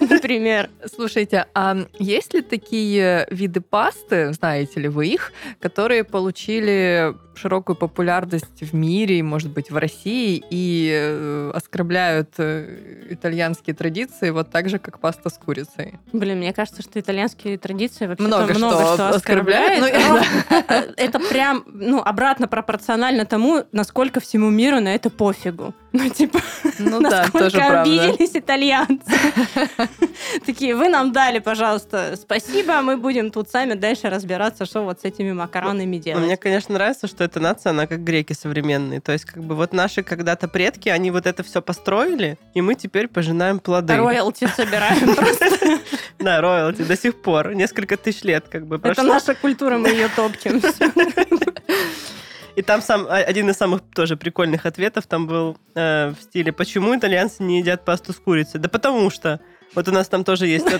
Например. 0.00 0.70
Слушайте, 0.94 1.46
а 1.54 1.76
есть 1.98 2.32
ли 2.34 2.42
такие 2.42 3.26
виды 3.30 3.60
пасты, 3.60 4.32
знаете 4.32 4.80
ли 4.80 4.88
вы 4.88 5.08
их, 5.08 5.32
которые 5.60 6.04
получили 6.04 7.14
широкую 7.40 7.76
популярность 7.76 8.60
в 8.60 8.74
мире, 8.74 9.22
может 9.22 9.50
быть, 9.50 9.70
в 9.70 9.76
России, 9.76 10.42
и 10.50 10.90
э, 10.92 11.50
оскорбляют 11.54 12.30
э, 12.38 13.06
итальянские 13.10 13.74
традиции 13.74 14.30
вот 14.30 14.50
так 14.50 14.68
же, 14.68 14.78
как 14.78 14.98
паста 14.98 15.30
с 15.30 15.38
курицей? 15.38 15.98
Блин, 16.12 16.38
мне 16.38 16.52
кажется, 16.52 16.82
что 16.82 17.00
итальянские 17.00 17.56
традиции 17.56 18.06
вообще 18.06 18.26
Много 18.26 18.54
много, 18.54 18.94
что 18.94 19.20
Но, 19.80 19.86
э, 19.86 20.92
Это 20.96 21.18
прям 21.18 21.64
ну, 21.66 22.02
обратно 22.02 22.46
пропорционально 22.46 22.99
тому, 23.24 23.64
насколько 23.72 24.20
всему 24.20 24.50
миру 24.50 24.80
на 24.80 24.94
это 24.94 25.10
пофигу. 25.10 25.74
Ну, 25.92 26.08
типа, 26.08 26.38
Ну 26.78 27.00
да, 27.00 27.22
насколько 27.22 27.50
тоже 27.50 27.56
правда. 27.56 27.80
обиделись 27.82 28.30
итальянцы. 28.34 29.12
Такие, 30.46 30.76
вы 30.76 30.88
нам 30.88 31.10
дали, 31.12 31.40
пожалуйста, 31.40 32.14
спасибо, 32.16 32.78
а 32.78 32.82
мы 32.82 32.96
будем 32.96 33.32
тут 33.32 33.50
сами 33.50 33.74
дальше 33.74 34.08
разбираться, 34.08 34.66
что 34.66 34.82
вот 34.82 35.00
с 35.00 35.04
этими 35.04 35.32
макаронами 35.32 35.96
Но 35.96 36.02
делать. 36.02 36.24
Мне, 36.24 36.36
конечно, 36.36 36.74
нравится, 36.74 37.08
что 37.08 37.24
эта 37.24 37.40
нация, 37.40 37.70
она 37.70 37.88
как 37.88 38.04
греки 38.04 38.34
современные. 38.34 39.00
То 39.00 39.10
есть, 39.10 39.24
как 39.24 39.42
бы 39.42 39.56
вот 39.56 39.72
наши 39.72 40.04
когда-то 40.04 40.46
предки, 40.46 40.88
они 40.88 41.10
вот 41.10 41.26
это 41.26 41.42
все 41.42 41.60
построили, 41.60 42.38
и 42.54 42.60
мы 42.60 42.76
теперь 42.76 43.08
пожинаем 43.08 43.58
плоды. 43.58 43.96
Роялти 43.96 44.46
собираем 44.56 45.16
просто. 45.16 45.80
Да, 46.20 46.40
роялти 46.40 46.82
до 46.82 46.96
сих 46.96 47.20
пор. 47.20 47.54
Несколько 47.54 47.96
тысяч 47.96 48.22
лет 48.22 48.46
как 48.48 48.64
бы 48.66 48.76
Это 48.76 48.94
прошло. 48.94 49.04
наша 49.04 49.34
культура, 49.34 49.76
мы 49.76 49.88
ее 49.88 50.08
топчем. 50.14 50.62
И 52.56 52.62
там 52.62 52.82
сам 52.82 53.06
а, 53.08 53.16
один 53.16 53.48
из 53.50 53.56
самых 53.56 53.82
тоже 53.94 54.16
прикольных 54.16 54.66
ответов 54.66 55.06
там 55.06 55.26
был 55.26 55.56
э, 55.74 56.12
в 56.18 56.22
стиле 56.22 56.52
«Почему 56.52 56.96
итальянцы 56.96 57.42
не 57.42 57.60
едят 57.60 57.84
пасту 57.84 58.12
с 58.12 58.16
курицей?» 58.16 58.60
Да 58.60 58.68
потому 58.68 59.10
что. 59.10 59.40
Вот 59.74 59.88
у 59.88 59.92
нас 59.92 60.08
там 60.08 60.24
тоже 60.24 60.46
есть... 60.46 60.66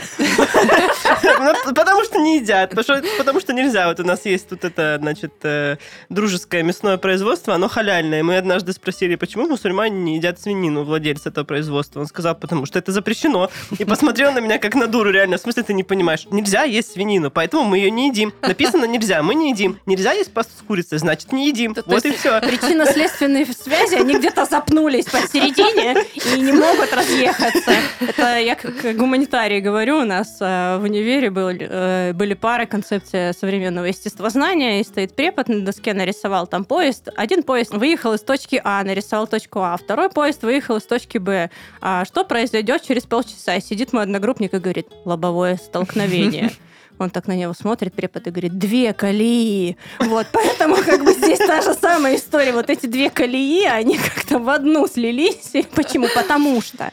Потому 1.64 2.04
что 2.04 2.18
не 2.18 2.38
едят. 2.38 2.70
Потому 2.70 3.40
что- 3.40 3.52
нельзя. 3.52 3.88
Вот 3.88 4.00
у 4.00 4.04
нас 4.04 4.24
есть 4.24 4.48
тут 4.48 4.64
это, 4.64 4.98
значит, 5.00 5.32
э, 5.42 5.76
дружеское 6.08 6.62
мясное 6.62 6.96
производство, 6.96 7.54
оно 7.54 7.68
халяльное. 7.68 8.22
Мы 8.22 8.36
однажды 8.36 8.72
спросили, 8.72 9.16
почему 9.16 9.46
мусульмане 9.48 10.00
не 10.00 10.16
едят 10.16 10.40
свинину, 10.40 10.84
владельца 10.84 11.28
этого 11.28 11.44
производства. 11.44 12.00
Он 12.00 12.06
сказал, 12.06 12.34
потому 12.34 12.66
что 12.66 12.78
это 12.78 12.92
запрещено. 12.92 13.50
И 13.78 13.84
посмотрел 13.84 14.32
на 14.32 14.38
меня 14.40 14.58
как 14.58 14.74
на 14.74 14.86
дуру, 14.86 15.10
реально. 15.10 15.36
В 15.36 15.40
смысле, 15.40 15.62
ты 15.62 15.74
не 15.74 15.84
понимаешь? 15.84 16.26
Нельзя 16.30 16.62
есть 16.64 16.92
свинину, 16.92 17.30
поэтому 17.30 17.64
мы 17.64 17.78
ее 17.78 17.90
не 17.90 18.08
едим. 18.08 18.32
Написано 18.42 18.84
нельзя, 18.84 19.22
мы 19.22 19.34
не 19.34 19.50
едим. 19.50 19.78
Нельзя 19.86 20.12
есть 20.12 20.32
пасту 20.32 20.52
с 20.58 20.62
курицей, 20.62 20.98
значит, 20.98 21.32
не 21.32 21.48
едим. 21.48 21.74
То 21.74 21.82
Вот 21.86 22.04
и 22.04 22.12
все. 22.12 22.40
Причинно-следственные 22.40 23.46
связи, 23.46 23.96
они 23.96 24.16
где-то 24.16 24.44
запнулись 24.44 25.06
посередине 25.06 25.96
и 26.14 26.40
не 26.40 26.52
могут 26.52 26.92
разъехаться. 26.92 27.72
Это 28.00 28.38
я 28.38 28.54
как 28.54 28.79
гуманитарий 28.82 29.60
говорю, 29.60 29.98
у 29.98 30.04
нас 30.04 30.38
э, 30.40 30.78
в 30.78 30.84
универе 30.84 31.30
был, 31.30 31.48
э, 31.48 32.12
были 32.12 32.34
пары 32.34 32.66
концепция 32.66 33.32
современного 33.32 33.86
естествознания, 33.86 34.80
и 34.80 34.84
стоит 34.84 35.14
препод 35.14 35.48
на 35.48 35.64
доске 35.64 35.94
нарисовал 35.94 36.46
там 36.46 36.64
поезд. 36.64 37.08
Один 37.16 37.42
поезд 37.42 37.72
выехал 37.72 38.14
из 38.14 38.20
точки 38.20 38.60
А, 38.64 38.82
нарисовал 38.84 39.26
точку 39.26 39.60
А, 39.60 39.76
второй 39.76 40.10
поезд 40.10 40.42
выехал 40.42 40.76
из 40.76 40.84
точки 40.84 41.18
Б. 41.18 41.50
А 41.80 42.04
что 42.04 42.24
произойдет 42.24 42.82
через 42.82 43.04
полчаса? 43.04 43.56
И 43.56 43.60
сидит 43.60 43.92
мой 43.92 44.02
одногруппник 44.02 44.54
и 44.54 44.58
говорит, 44.58 44.88
лобовое 45.04 45.56
столкновение. 45.56 46.50
Он 47.00 47.08
так 47.08 47.26
на 47.26 47.32
него 47.34 47.54
смотрит, 47.54 47.94
препод, 47.94 48.26
и 48.26 48.30
говорит, 48.30 48.58
две 48.58 48.92
колеи. 48.92 49.78
Вот, 50.00 50.26
поэтому 50.32 50.76
как 50.76 51.02
бы 51.02 51.14
здесь 51.14 51.38
та 51.38 51.62
же 51.62 51.72
самая 51.72 52.16
история. 52.16 52.52
Вот 52.52 52.68
эти 52.68 52.84
две 52.84 53.08
колеи, 53.08 53.64
они 53.64 53.96
как-то 53.96 54.38
в 54.38 54.50
одну 54.50 54.86
слились. 54.86 55.50
Почему? 55.74 56.08
Потому 56.14 56.60
что. 56.60 56.92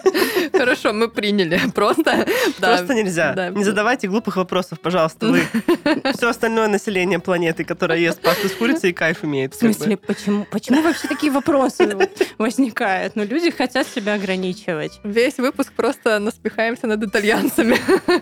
Хорошо, 0.52 0.92
мы 0.92 1.08
приняли. 1.08 1.60
Просто. 1.74 2.26
Просто 2.58 2.94
нельзя. 2.94 3.50
Не 3.50 3.64
задавайте 3.64 4.08
глупых 4.08 4.36
вопросов, 4.36 4.80
пожалуйста, 4.80 5.26
вы. 5.26 5.42
Все 6.16 6.28
остальное 6.28 6.68
население 6.68 7.18
планеты, 7.18 7.64
которое 7.64 7.98
ест 7.98 8.20
пасту 8.20 8.48
с 8.48 8.52
курицей 8.52 8.90
и 8.90 8.92
кайф 8.92 9.24
имеет. 9.24 9.54
В 9.54 9.58
смысле, 9.58 9.96
почему, 9.96 10.46
почему 10.50 10.82
вообще 10.82 11.08
такие 11.08 11.32
вопросы 11.32 11.96
возникают? 12.38 13.16
Ну, 13.16 13.24
люди 13.24 13.50
хотят 13.50 13.86
себя 13.86 14.14
ограничивать. 14.14 15.00
Весь 15.04 15.38
выпуск 15.38 15.72
просто 15.72 16.18
наспихаемся 16.18 16.86
над 16.86 17.02
итальянцами, 17.02 17.76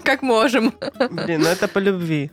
как 0.04 0.22
можем. 0.22 0.72
Блин, 1.10 1.42
ну 1.42 1.48
это 1.48 1.68
по 1.68 1.78
любви. 1.78 2.30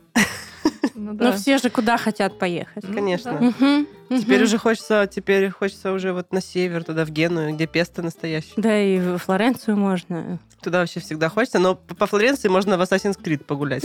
Ну 0.99 1.11
Но 1.13 1.31
да. 1.31 1.31
все 1.33 1.59
же 1.59 1.69
куда 1.69 1.95
хотят 1.97 2.39
поехать? 2.39 2.83
Ну 2.83 2.93
Конечно. 2.95 3.33
да. 3.33 3.39
Мгм, 3.39 3.87
Теперь 4.19 4.37
мгм. 4.37 4.43
уже 4.45 4.57
хочется, 4.57 5.07
теперь 5.13 5.49
хочется 5.51 5.91
уже 5.91 6.11
вот 6.11 6.31
на 6.33 6.41
север, 6.41 6.83
туда 6.83 7.05
в 7.05 7.09
Геную, 7.11 7.53
где 7.53 7.67
песто 7.67 8.01
настоящее. 8.01 8.53
Да, 8.57 8.79
и 8.81 8.97
в 8.99 9.19
Флоренцию 9.19 9.77
можно. 9.77 10.39
Туда 10.63 10.79
вообще 10.79 10.99
всегда 10.99 11.29
хочется, 11.29 11.59
но 11.59 11.75
по 11.75 11.93
по 11.93 12.07
Флоренции 12.07 12.47
можно 12.47 12.77
в 12.77 12.81
Assassin's 12.81 13.21
Creed 13.21 13.43
погулять. 13.43 13.83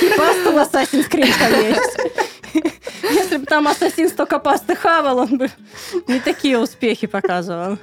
И 0.00 0.08
пасту 0.16 0.52
в 0.52 0.56
Assassin's 0.56 1.08
Creed 1.10 1.32
поесть. 1.38 1.98
Если 3.02 3.36
бы 3.38 3.46
там 3.46 3.68
ассасин 3.68 4.08
столько 4.08 4.38
пасты 4.38 4.74
хавал, 4.74 5.18
он 5.18 5.36
бы 5.38 5.50
не 6.06 6.20
такие 6.20 6.58
успехи 6.58 7.06
показывал. 7.06 7.76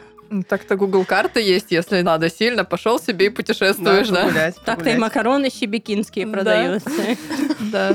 Так-то 0.47 0.75
Google 0.75 1.05
карты 1.05 1.41
есть, 1.41 1.71
если 1.71 2.01
надо 2.01 2.29
сильно, 2.29 2.63
пошел 2.65 2.99
себе 2.99 3.27
и 3.27 3.29
путешествуешь, 3.29 4.09
да? 4.09 4.23
погулять, 4.23 4.55
Так-то 4.65 4.89
и 4.89 4.97
макароны 4.97 5.49
щебекинские 5.49 6.25
Да. 6.25 6.31
продаются. 6.33 6.89
Да. 7.71 7.93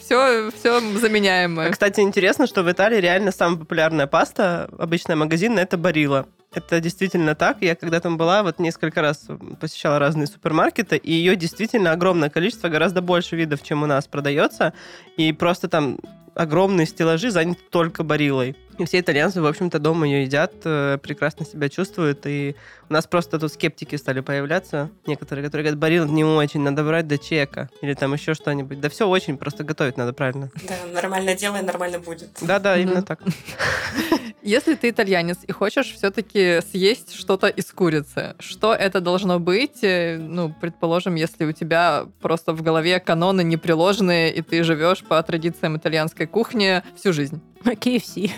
Все, 0.00 0.50
все 0.50 0.76
А, 0.78 0.80
заменяемое. 0.98 1.70
Кстати, 1.70 2.00
интересно, 2.00 2.46
что 2.46 2.62
в 2.62 2.70
Италии 2.70 2.98
реально 3.00 3.32
самая 3.32 3.58
популярная 3.58 4.06
паста, 4.06 4.68
обычная 4.78 5.16
магазинная, 5.16 5.62
это 5.62 5.78
Барилла. 5.78 6.26
Это 6.52 6.80
действительно 6.80 7.36
так. 7.36 7.58
Я 7.60 7.76
когда 7.76 8.00
там 8.00 8.16
была, 8.16 8.42
вот 8.42 8.58
несколько 8.58 9.00
раз 9.00 9.28
посещала 9.60 10.00
разные 10.00 10.26
супермаркеты, 10.26 10.96
и 10.96 11.12
ее 11.12 11.36
действительно 11.36 11.92
огромное 11.92 12.28
количество, 12.28 12.68
гораздо 12.68 13.00
больше 13.02 13.36
видов, 13.36 13.62
чем 13.62 13.84
у 13.84 13.86
нас 13.86 14.08
продается. 14.08 14.72
И 15.16 15.32
просто 15.32 15.68
там 15.68 15.98
огромные 16.34 16.86
стеллажи 16.86 17.30
заняты 17.30 17.60
только 17.70 18.02
барилой. 18.02 18.56
И 18.78 18.84
все 18.86 19.00
итальянцы, 19.00 19.42
в 19.42 19.46
общем-то, 19.46 19.78
дома 19.78 20.06
ее 20.06 20.22
едят, 20.22 20.54
э, 20.64 20.96
прекрасно 21.02 21.44
себя 21.44 21.68
чувствуют. 21.68 22.20
И 22.24 22.56
у 22.88 22.92
нас 22.92 23.06
просто 23.06 23.38
тут 23.38 23.52
скептики 23.52 23.96
стали 23.96 24.20
появляться. 24.20 24.88
Некоторые, 25.06 25.44
которые 25.44 25.64
говорят, 25.64 25.78
барил 25.78 26.06
не 26.06 26.24
очень, 26.24 26.60
надо 26.60 26.82
брать 26.82 27.06
до 27.06 27.18
чека. 27.18 27.68
Или 27.82 27.92
там 27.92 28.14
еще 28.14 28.32
что-нибудь. 28.32 28.80
Да 28.80 28.88
все 28.88 29.06
очень, 29.06 29.36
просто 29.36 29.64
готовить 29.64 29.98
надо 29.98 30.14
правильно. 30.14 30.50
Да, 30.66 30.74
нормально 30.94 31.34
делай, 31.34 31.60
нормально 31.60 31.98
будет. 31.98 32.30
Да-да, 32.40 32.78
именно 32.78 33.02
так. 33.02 33.20
Если 34.42 34.74
ты 34.74 34.88
итальянец 34.90 35.38
и 35.46 35.52
хочешь 35.52 35.92
все-таки 35.92 36.60
съесть 36.70 37.14
что-то 37.14 37.46
из 37.48 37.66
курицы, 37.72 38.34
что 38.38 38.74
это 38.74 39.00
должно 39.00 39.38
быть? 39.38 39.82
Э, 39.82 40.16
Ну, 40.18 40.54
предположим, 40.60 41.14
если 41.14 41.44
у 41.44 41.52
тебя 41.52 42.06
просто 42.20 42.52
в 42.52 42.62
голове 42.62 43.00
каноны 43.00 43.42
не 43.44 43.56
приложенные, 43.56 44.32
и 44.32 44.40
ты 44.42 44.62
живешь 44.64 45.02
по 45.04 45.22
традициям 45.22 45.76
итальянской 45.76 46.26
кухни 46.26 46.82
всю 46.96 47.12
жизнь. 47.12 47.40
KFC. 47.64 48.30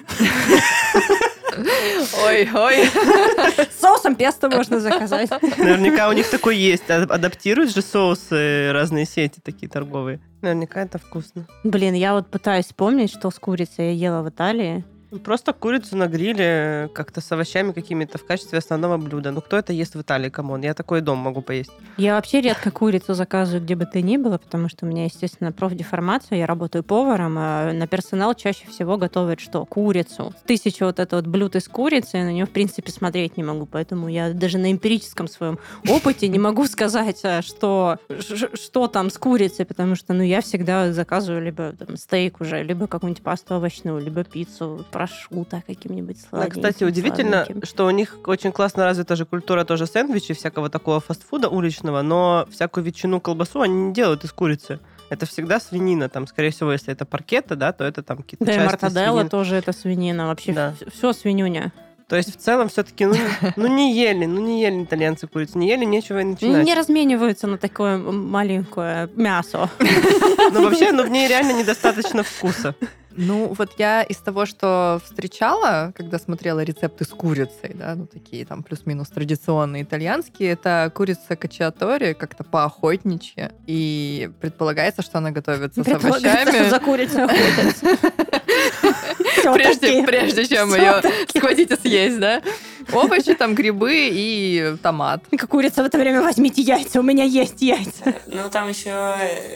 Ой, 2.25 2.49
ой. 2.55 2.88
Соусом 3.79 4.17
песто 4.17 4.49
можно 4.49 4.81
заказать. 4.81 5.31
Наверняка 5.59 6.09
у 6.09 6.12
них 6.12 6.29
такой 6.31 6.57
есть. 6.57 6.88
А- 6.91 7.03
Адаптируют 7.03 7.75
же 7.75 7.83
соусы 7.83 8.73
разные 8.73 9.05
сети 9.05 9.41
такие 9.45 9.69
торговые. 9.69 10.21
Наверняка 10.41 10.81
это 10.83 10.99
вкусно. 10.99 11.47
Блин, 11.62 11.93
я 11.95 12.15
вот 12.15 12.31
пытаюсь 12.31 12.67
вспомнить, 12.67 13.11
что 13.11 13.31
с 13.31 13.38
курицей 13.38 13.95
я 13.95 14.09
ела 14.11 14.23
в 14.23 14.29
Италии. 14.31 14.85
Просто 15.18 15.53
курицу 15.53 15.96
на 15.96 16.07
гриле 16.07 16.90
как-то 16.94 17.20
с 17.20 17.31
овощами 17.33 17.72
какими-то 17.72 18.18
в 18.18 18.25
качестве 18.25 18.59
основного 18.59 18.96
блюда. 18.96 19.31
Ну, 19.31 19.40
кто 19.40 19.59
это 19.59 19.72
ест 19.72 19.94
в 19.94 20.01
Италии, 20.01 20.31
come 20.31 20.49
on? 20.49 20.62
Я 20.62 20.75
такой 20.75 21.01
дом 21.03 21.18
могу 21.18 21.42
поесть. 21.42 21.70
Я 21.96 22.14
вообще 22.14 22.40
редко 22.40 22.70
курицу 22.70 23.14
заказываю 23.14 23.62
где 23.62 23.75
бы 23.75 23.85
то 23.85 24.01
ни 24.01 24.16
было, 24.16 24.38
потому 24.38 24.68
что 24.68 24.87
у 24.87 24.88
меня, 24.88 25.05
естественно, 25.05 25.53
профдеформация, 25.53 26.38
я 26.38 26.46
работаю 26.46 26.83
поваром, 26.83 27.37
а 27.38 27.72
на 27.72 27.87
персонал 27.87 28.35
чаще 28.35 28.66
всего 28.68 28.96
готовят 28.96 29.40
что? 29.40 29.66
Курицу. 29.66 30.35
Тысяча 30.46 30.87
вот 30.87 30.98
это 30.98 31.16
вот 31.16 31.27
блюд 31.27 31.57
из 31.57 31.68
курицы, 31.68 32.16
я 32.16 32.25
на 32.25 32.33
нее, 32.33 32.46
в 32.46 32.51
принципе, 32.51 32.90
смотреть 32.90 33.37
не 33.37 33.42
могу, 33.42 33.66
поэтому 33.66 34.09
я 34.09 34.33
даже 34.33 34.59
на 34.59 34.72
эмпирическом 34.72 35.29
своем 35.29 35.59
опыте 35.88 36.29
не 36.29 36.38
могу 36.38 36.66
сказать, 36.66 37.20
а, 37.25 37.42
что, 37.42 37.98
что 38.55 38.87
там 38.88 39.11
с 39.11 39.18
курицей, 39.18 39.66
потому 39.66 39.94
что, 39.94 40.14
ну, 40.14 40.22
я 40.22 40.40
всегда 40.40 40.92
заказываю 40.92 41.42
либо 41.42 41.72
там, 41.72 41.96
стейк 41.96 42.40
уже, 42.40 42.62
либо 42.62 42.87
какую-нибудь 42.87 43.22
пасту 43.22 43.57
овощную, 43.57 44.01
либо 44.01 44.25
пиццу, 44.25 44.85
прошутто 45.07 45.62
каким-нибудь 45.67 46.17
Да, 46.23 46.29
сладеньким. 46.38 46.62
кстати, 46.62 46.85
удивительно, 46.85 47.45
сладеньким. 47.45 47.67
что 47.69 47.87
у 47.87 47.91
них 47.91 48.19
очень 48.27 48.53
классно 48.53 48.85
развита 48.85 49.17
же 49.17 49.25
культура 49.25 49.65
тоже 49.65 49.87
сэндвичей, 49.87 50.35
всякого 50.35 50.69
такого 50.71 51.01
фастфуда 51.01 51.49
уличного, 51.49 52.03
но 52.03 52.47
всякую 52.51 52.85
ветчину, 52.85 53.21
колбасу 53.21 53.61
они 53.62 53.75
не 53.75 53.93
делают 53.93 54.25
из 54.25 54.33
курицы. 54.33 54.79
Это 55.11 55.27
всегда 55.27 55.61
свинина, 55.61 56.09
там, 56.09 56.27
скорее 56.27 56.51
всего, 56.51 56.73
если 56.73 56.93
это 56.93 57.05
паркета, 57.05 57.57
да, 57.57 57.73
то 57.73 57.85
это 57.85 58.03
там 58.03 58.19
какие-то 58.19 58.45
Да, 58.45 58.55
и 58.55 58.59
мартаделла 58.67 59.17
свинины. 59.19 59.29
тоже 59.31 59.57
это 59.57 59.73
свинина. 59.73 60.27
Вообще 60.29 60.53
Да. 60.53 60.75
все 60.95 61.12
свинюня. 61.12 61.73
То 62.09 62.17
есть 62.17 62.35
в 62.35 62.38
целом 62.38 62.69
все-таки, 62.69 63.07
ну, 63.07 63.15
ну 63.57 63.67
не 63.69 63.95
ели, 63.95 64.27
ну 64.27 64.41
не 64.41 64.62
ели 64.62 64.85
итальянцы 64.85 65.27
курицу, 65.27 65.59
не 65.59 65.69
ели, 65.69 65.85
нечего 65.85 66.19
и 66.21 66.25
начинать. 66.25 66.65
Не 66.65 66.75
размениваются 66.75 67.47
на 67.47 67.57
такое 67.59 67.97
маленькое 67.99 69.09
мясо. 69.17 69.69
Ну 70.53 70.65
вообще, 70.65 70.93
ну 70.93 71.05
в 71.05 71.09
ней 71.09 71.29
реально 71.29 71.59
недостаточно 71.59 72.23
вкуса. 72.23 72.75
Ну, 73.16 73.55
вот 73.57 73.72
я 73.79 74.03
из 74.03 74.16
того, 74.18 74.46
что 74.46 75.01
встречала, 75.05 75.92
когда 75.96 76.18
смотрела 76.18 76.61
рецепты 76.61 77.05
с 77.05 77.09
курицей, 77.09 77.75
да, 77.75 77.94
ну, 77.94 78.07
такие 78.07 78.44
там 78.44 78.62
плюс-минус 78.62 79.09
традиционные 79.09 79.83
итальянские, 79.83 80.53
это 80.53 80.90
курица 80.94 81.37
качиатори, 81.37 82.12
как-то 82.14 82.44
поохотничья, 82.44 83.53
и 83.66 84.31
предполагается, 84.40 85.03
что 85.03 85.18
она 85.18 85.31
готовится 85.31 85.83
с 85.83 85.85
Предполагается, 85.85 86.53
что 86.53 86.77
овощами. 86.77 87.12
за 87.12 87.25
охотятся. 87.25 87.98
Прежде, 89.55 90.05
прежде 90.05 90.46
чем 90.46 90.75
ее 90.75 91.03
схватить 91.35 91.70
и 91.70 91.77
съесть, 91.77 92.20
да? 92.20 92.42
Овощи, 92.92 93.35
там 93.35 93.55
грибы 93.55 94.09
и 94.12 94.76
томат. 94.83 95.24
Как 95.37 95.48
курица 95.48 95.83
в 95.83 95.87
это 95.87 95.98
время 95.98 96.22
возьмите 96.22 96.62
яйца, 96.62 97.00
у 97.00 97.02
меня 97.02 97.24
есть 97.24 97.62
яйца. 97.62 98.14
Ну, 98.26 98.50
там 98.50 98.68
еще 98.68 99.14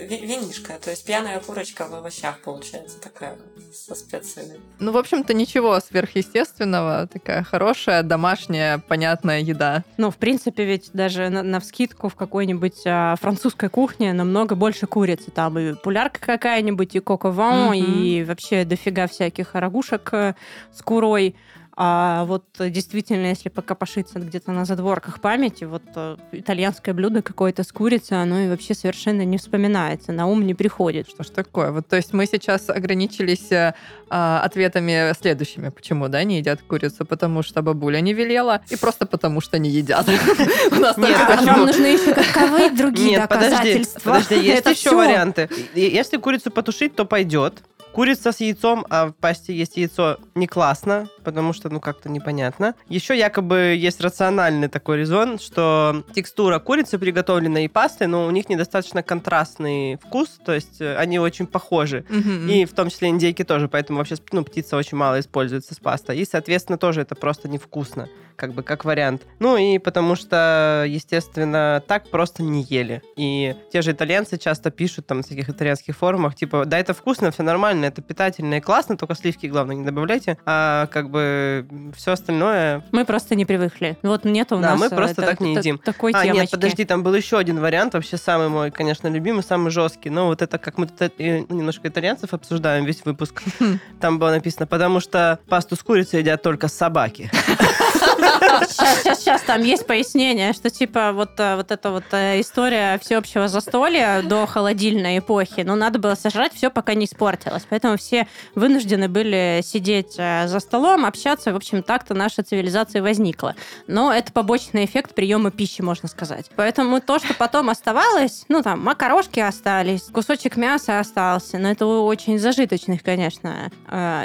винишка, 0.09 0.75
то 0.83 0.91
есть 0.91 1.05
пьяная 1.05 1.41
курочка 1.41 1.87
в 1.87 1.95
овощах 1.95 2.41
получается 2.41 3.01
такая 3.01 3.37
со 3.73 3.95
специями. 3.95 4.61
Ну, 4.79 4.93
в 4.93 4.97
общем-то, 4.97 5.35
ничего 5.35 5.79
сверхъестественного. 5.81 7.07
Такая 7.07 7.43
хорошая, 7.43 8.03
домашняя, 8.03 8.79
понятная 8.79 9.41
еда. 9.41 9.85
Ну, 9.97 10.11
в 10.11 10.17
принципе, 10.17 10.65
ведь 10.65 10.91
даже 10.93 11.29
на, 11.29 11.43
на 11.43 11.61
вскидку 11.61 12.09
в 12.09 12.15
какой-нибудь 12.15 12.83
а, 12.87 13.17
французской 13.17 13.69
кухне 13.69 14.13
намного 14.13 14.55
больше 14.55 14.87
курицы. 14.87 15.31
Там 15.31 15.59
и 15.59 15.75
пулярка 15.75 16.21
какая-нибудь, 16.21 16.95
и 16.95 17.01
кокован, 17.01 17.73
mm-hmm. 17.73 17.97
и 17.97 18.25
вообще 18.25 18.65
дофига 18.65 19.07
всяких 19.07 19.55
рагушек 19.55 20.09
э, 20.13 20.35
с 20.75 20.83
курой. 20.83 21.37
А 21.79 22.25
вот 22.25 22.45
действительно, 22.59 23.27
если 23.27 23.51
пока 23.51 23.75
пошиться 23.75 24.19
где-то 24.19 24.51
на 24.51 24.65
задворках 24.65 25.21
памяти, 25.21 25.65
вот 25.65 25.83
э, 25.95 26.17
итальянское 26.33 26.95
блюдо 26.95 27.21
какое-то 27.21 27.65
с 27.65 27.71
курицей, 27.71 28.23
оно 28.23 28.41
и 28.41 28.49
вообще 28.49 28.73
совершенно 28.73 29.27
не 29.27 29.37
вспоминается, 29.37 30.13
на 30.13 30.27
ум 30.27 30.47
не 30.47 30.55
приходит. 30.55 31.07
Что 31.07 31.23
ж 31.23 31.29
такое? 31.29 31.73
Вот, 31.73 31.87
то 31.87 31.97
есть 31.97 32.15
мы 32.15 32.25
сейчас 32.25 32.71
ограничились 32.71 33.53
э, 33.53 33.75
а, 34.09 34.41
ответами 34.41 35.13
следующими. 35.21 35.69
Почему, 35.69 36.09
да, 36.09 36.25
не 36.25 36.39
едят 36.39 36.63
курицу? 36.63 37.05
Потому 37.05 37.43
что 37.43 37.61
бабуля 37.61 38.01
не 38.01 38.15
велела, 38.15 38.63
и 38.71 38.77
просто 38.77 39.05
потому 39.05 39.43
что 39.43 39.59
не 39.59 39.69
едят. 39.69 40.09
У 40.71 40.77
нас 40.77 40.97
Нет, 40.97 41.15
а 41.29 41.43
вам 41.43 41.67
нужны 41.67 41.87
еще 41.87 42.15
каковые 42.15 42.71
другие 42.71 43.21
доказательства. 43.21 44.15
Подожди, 44.15 44.37
есть 44.37 44.65
еще 44.65 44.97
варианты. 44.97 45.51
Если 45.75 46.17
курицу 46.17 46.51
потушить, 46.51 46.97
то 46.97 47.05
пойдет. 47.05 47.63
Курица 47.97 48.31
с 48.31 48.41
яйцом, 48.41 48.85
а 48.91 49.07
в 49.07 49.13
пасте 49.15 49.55
есть 49.55 49.79
яйцо, 49.79 50.19
не 50.35 50.47
классно, 50.47 51.09
потому 51.25 51.55
что, 51.55 51.71
ну, 51.71 51.81
как-то 51.81 52.11
непонятно. 52.11 52.75
Еще 52.91 53.17
якобы 53.17 53.75
есть 53.75 54.03
рациональный 54.03 54.69
такой 54.69 54.99
резон, 54.99 55.39
что 55.39 56.05
текстура 56.15 56.59
курицы, 56.59 56.99
приготовленной 56.99 57.65
и 57.65 57.69
пасты, 57.69 58.07
но 58.07 58.27
у 58.27 58.31
них 58.31 58.51
недостаточно 58.51 59.03
контрастный 59.03 59.97
вкус, 59.97 60.39
то 60.45 60.53
есть 60.53 60.79
э, 60.83 60.95
они 60.99 61.19
очень 61.19 61.47
похожи. 61.47 62.05
Mm-hmm. 62.11 62.53
И 62.53 62.65
в 62.67 62.75
том 62.75 62.91
числе 62.91 63.09
индейки 63.09 63.45
тоже, 63.45 63.67
поэтому 63.67 64.01
вообще, 64.01 64.17
ну, 64.31 64.45
птица 64.45 64.77
очень 64.77 64.99
мало 64.99 65.19
используется 65.19 65.73
с 65.75 65.79
пастой. 65.79 66.19
И, 66.19 66.27
соответственно, 66.27 66.77
тоже 66.77 67.01
это 67.01 67.15
просто 67.15 67.49
невкусно 67.49 68.11
как 68.37 68.53
бы 68.53 68.63
как 68.63 68.85
вариант. 68.85 69.27
Ну 69.39 69.57
и 69.57 69.79
потому 69.79 70.15
что, 70.15 70.85
естественно, 70.87 71.83
так 71.87 72.09
просто 72.11 72.43
не 72.43 72.63
ели. 72.63 73.03
И 73.17 73.57
те 73.73 73.83
же 73.83 73.93
итальянцы 73.93 74.39
часто 74.39 74.71
пишут 74.71 75.07
там 75.07 75.19
на 75.19 75.23
всяких 75.23 75.49
итальянских 75.49 75.97
форумах, 75.97 76.35
типа, 76.35 76.65
да, 76.67 76.79
это 76.79 76.95
вкусно, 76.95 77.31
все 77.31 77.43
нормально, 77.43 77.86
это 77.87 78.03
питательно 78.03 78.55
и 78.55 78.61
классно, 78.61 78.97
только 78.97 79.15
сливки, 79.15 79.47
главное, 79.47 79.77
не 79.77 79.85
добавляйте. 79.85 80.39
А 80.45 80.87
как 80.87 81.11
бы 81.11 81.67
все 81.97 82.13
остальное... 82.13 82.85
Мы 82.93 83.05
просто 83.05 83.35
не 83.35 83.45
привыкли. 83.45 83.99
Вот 84.03 84.25
нет 84.25 84.53
у 84.53 84.57
да, 84.57 84.73
нас... 84.73 84.81
мы 84.81 84.91
просто 84.91 85.23
это, 85.23 85.31
так 85.33 85.41
не 85.41 85.55
едим. 85.55 85.79
Такой 85.79 86.13
а, 86.13 86.23
темочки. 86.23 86.41
нет, 86.41 86.51
подожди, 86.51 86.85
там 86.85 87.03
был 87.03 87.15
еще 87.15 87.39
один 87.39 87.61
вариант, 87.61 87.95
вообще 87.95 88.17
самый 88.17 88.49
мой, 88.49 88.71
конечно, 88.71 89.09
любимый, 89.09 89.43
самый 89.43 89.71
жесткий. 89.71 90.11
Но 90.11 90.27
вот 90.27 90.43
это 90.43 90.59
как 90.59 90.79
мы 90.79 90.87
тут 90.87 91.13
э, 91.19 91.41
немножко 91.49 91.89
итальянцев 91.89 92.33
обсуждаем 92.35 92.85
весь 92.85 93.05
выпуск. 93.05 93.43
Там 94.01 94.19
было 94.19 94.31
написано, 94.31 94.67
потому 94.67 95.01
что 95.01 95.39
пасту 95.49 95.77
с 95.77 95.83
курицей 95.83 96.21
едят 96.21 96.43
только 96.43 96.69
собаки. 96.69 97.31
Сейчас, 98.17 98.99
сейчас, 99.03 99.21
сейчас, 99.21 99.43
там 99.43 99.63
есть 99.63 99.87
пояснение, 99.87 100.53
что 100.53 100.71
типа 100.71 101.13
вот, 101.13 101.39
э, 101.39 101.57
вот 101.57 101.71
эта 101.71 101.91
вот 101.91 102.05
э, 102.13 102.41
история 102.41 102.99
всеобщего 102.99 103.49
застолья 103.49 104.23
до 104.23 104.47
холодильной 104.47 105.19
эпохи, 105.19 105.61
ну, 105.61 105.75
надо 105.75 105.99
было 105.99 106.15
сожрать 106.15 106.53
все, 106.55 106.71
пока 106.71 106.95
не 106.95 107.07
испортилось. 107.07 107.67
Поэтому 107.69 107.97
все 107.97 108.27
вынуждены 108.55 109.09
были 109.09 109.61
сидеть 109.63 110.15
э, 110.19 110.47
за 110.49 110.61
столом, 110.61 111.05
общаться. 111.05 111.53
В 111.53 111.57
общем, 111.57 111.83
так-то 111.83 112.15
наша 112.15 112.43
цивилизация 112.43 113.03
возникла. 113.03 113.55
Но 113.87 114.13
это 114.13 114.33
побочный 114.33 114.85
эффект 114.85 115.15
приема 115.15 115.51
пищи, 115.51 115.83
можно 115.83 116.09
сказать. 116.09 116.51
Поэтому 116.57 117.01
то, 117.01 117.19
что 117.19 117.35
потом 117.35 117.71
оставалось, 117.71 118.45
ну, 118.49 118.63
там, 118.63 118.83
макарошки 118.83 119.41
остались, 119.41 120.03
кусочек 120.03 120.57
мяса 120.57 120.99
остался, 120.99 121.59
но 121.59 121.71
это 121.71 121.87
очень 121.87 122.39
зажиточных, 122.39 123.03
конечно, 123.03 123.71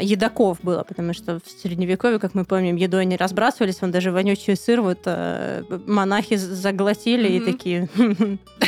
едоков 0.02 0.60
было, 0.62 0.84
потому 0.84 1.14
что 1.14 1.40
в 1.40 1.62
Средневековье, 1.62 2.20
как 2.20 2.34
мы 2.34 2.46
помним, 2.46 2.76
едой 2.76 3.06
не 3.06 3.18
разбрасывались, 3.18 3.81
он 3.84 3.92
даже 3.92 4.12
вонючий 4.12 4.56
сыр 4.56 4.82
вот 4.82 5.00
э, 5.06 5.64
монахи 5.88 6.36
заглотили 6.36 7.30
mm-hmm. 7.30 7.38
и 7.38 7.52
такие, 7.52 7.90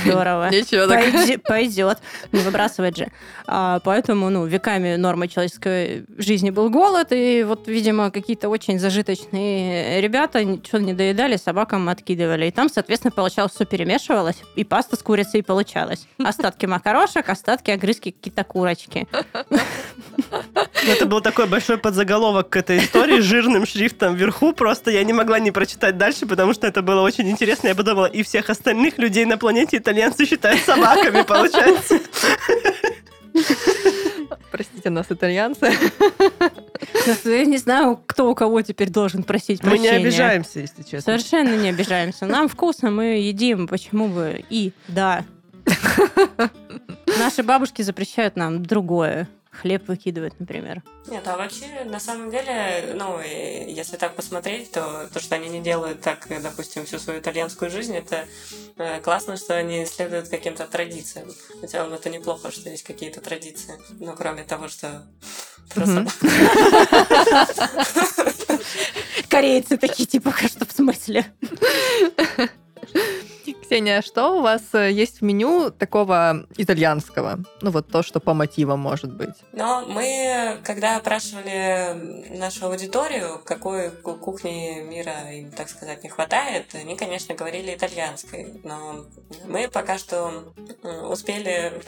здорово. 0.04 0.50
Ничего 0.52 0.88
так. 0.88 1.44
Пойдет. 1.44 2.00
Не 2.32 2.40
выбрасывать 2.40 2.98
же. 2.98 3.08
А, 3.48 3.80
поэтому, 3.84 4.30
ну, 4.30 4.46
веками 4.46 4.96
нормой 4.96 5.28
человеческой 5.28 6.06
жизни 6.18 6.50
был 6.50 6.70
голод, 6.70 7.08
и 7.12 7.44
вот, 7.44 7.68
видимо, 7.68 8.12
какие-то 8.12 8.50
очень 8.50 8.80
зажиточные 8.80 10.02
ребята 10.02 10.44
ничего 10.44 10.80
не 10.80 10.94
доедали, 10.94 11.38
собакам 11.38 11.90
откидывали. 11.90 12.48
И 12.48 12.52
там, 12.52 12.70
соответственно, 12.70 13.12
получалось, 13.12 13.54
все 13.54 13.66
перемешивалось, 13.66 14.38
и 14.56 14.64
паста 14.64 14.96
с 14.96 15.04
курицей 15.04 15.44
получалась. 15.44 16.08
Остатки 16.24 16.66
макарошек, 16.66 17.28
остатки 17.28 17.72
огрызки 17.72 18.12
какие-то 18.12 18.44
курочки. 18.44 19.08
Это 20.88 21.06
был 21.06 21.22
такой 21.22 21.48
большой 21.48 21.78
подзаголовок 21.78 22.50
к 22.50 22.58
этой 22.58 22.80
истории 22.80 23.20
жирным 23.20 23.66
шрифтом 23.66 24.16
вверху. 24.16 24.54
Просто 24.54 24.92
я 24.92 25.03
не 25.04 25.14
могла 25.14 25.40
не 25.40 25.52
прочитать 25.52 25.98
дальше, 25.98 26.26
потому 26.26 26.54
что 26.54 26.68
это 26.68 26.82
было 26.82 27.02
очень 27.02 27.30
интересно. 27.30 27.68
Я 27.68 27.76
подумала, 27.76 28.06
и 28.06 28.24
всех 28.24 28.50
остальных 28.50 28.98
людей 28.98 29.26
на 29.26 29.38
планете 29.38 29.78
итальянцы 29.78 30.26
считают 30.26 30.62
собаками, 30.62 31.22
получается. 31.28 32.00
Простите 34.52 34.90
нас, 34.90 35.08
итальянцы. 35.10 35.74
Я 37.26 37.46
не 37.46 37.58
знаю, 37.58 38.00
кто 38.06 38.30
у 38.30 38.36
кого 38.36 38.62
теперь 38.62 38.90
должен 38.90 39.24
просить 39.24 39.62
прощения. 39.62 39.92
Мы 39.94 39.98
не 39.98 40.04
обижаемся, 40.04 40.60
если 40.60 40.84
честно. 40.84 41.02
Совершенно 41.02 41.56
не 41.56 41.70
обижаемся. 41.70 42.26
Нам 42.26 42.48
вкусно, 42.48 42.92
мы 42.92 43.18
едим, 43.18 43.68
почему 43.68 44.08
бы 44.08 44.44
и 44.50 44.72
да. 44.88 45.26
Наши 47.20 47.42
бабушки 47.44 47.82
запрещают 47.82 48.36
нам 48.36 48.64
другое 48.64 49.28
хлеб 49.54 49.88
выкидывать, 49.88 50.40
например. 50.40 50.82
Нет, 51.08 51.28
а 51.28 51.38
вообще, 51.38 51.84
на 51.86 52.00
самом 52.00 52.32
деле, 52.32 52.94
ну, 52.96 53.20
если 53.22 53.98
так 53.98 54.16
посмотреть, 54.16 54.72
то 54.72 55.08
то, 55.14 55.20
что 55.20 55.36
они 55.36 55.50
не 55.50 55.62
делают 55.62 56.02
так, 56.02 56.28
допустим, 56.42 56.86
всю 56.86 57.00
свою 57.00 57.20
итальянскую 57.20 57.70
жизнь, 57.70 57.96
это 57.96 58.26
э, 58.78 59.00
классно, 59.02 59.38
что 59.38 59.56
они 59.56 59.86
следуют 59.86 60.30
каким-то 60.30 60.66
традициям. 60.66 61.30
В 61.62 61.68
целом, 61.68 61.94
это 61.94 62.10
неплохо, 62.10 62.52
что 62.52 62.70
есть 62.70 62.84
какие-то 62.84 63.22
традиции. 63.22 63.76
Но 64.00 64.16
кроме 64.16 64.44
того, 64.44 64.68
что 64.68 65.06
просто... 65.74 66.08
Корейцы 69.30 69.78
такие, 69.78 70.06
типа, 70.06 70.32
что 70.32 70.66
в 70.66 70.72
смысле? 70.72 71.26
Ксения, 73.62 74.02
что 74.02 74.38
у 74.38 74.42
вас 74.42 74.62
э, 74.74 74.92
есть 74.92 75.20
в 75.20 75.24
меню 75.24 75.72
такого 75.72 76.46
итальянского? 76.58 77.40
Ну, 77.62 77.72
вот 77.72 77.88
то, 77.88 78.04
что 78.04 78.20
по 78.20 78.34
мотивам 78.34 78.80
может 78.80 79.14
быть. 79.14 79.36
Но 79.52 79.86
мы, 79.86 80.60
когда 80.64 80.98
опрашивали 80.98 82.38
нашу 82.38 82.68
аудиторию, 82.68 83.42
какой 83.44 83.92
кухни 83.92 84.82
мира 84.82 85.32
им, 85.32 85.52
так 85.52 85.70
сказать, 85.70 86.04
не 86.04 86.10
хватает, 86.10 86.74
они, 86.74 86.96
конечно, 86.96 87.36
говорили 87.36 87.76
итальянской. 87.76 88.62
Но 88.64 89.06
мы 89.46 89.68
пока 89.68 89.98
что 89.98 90.54
успели 91.10 91.82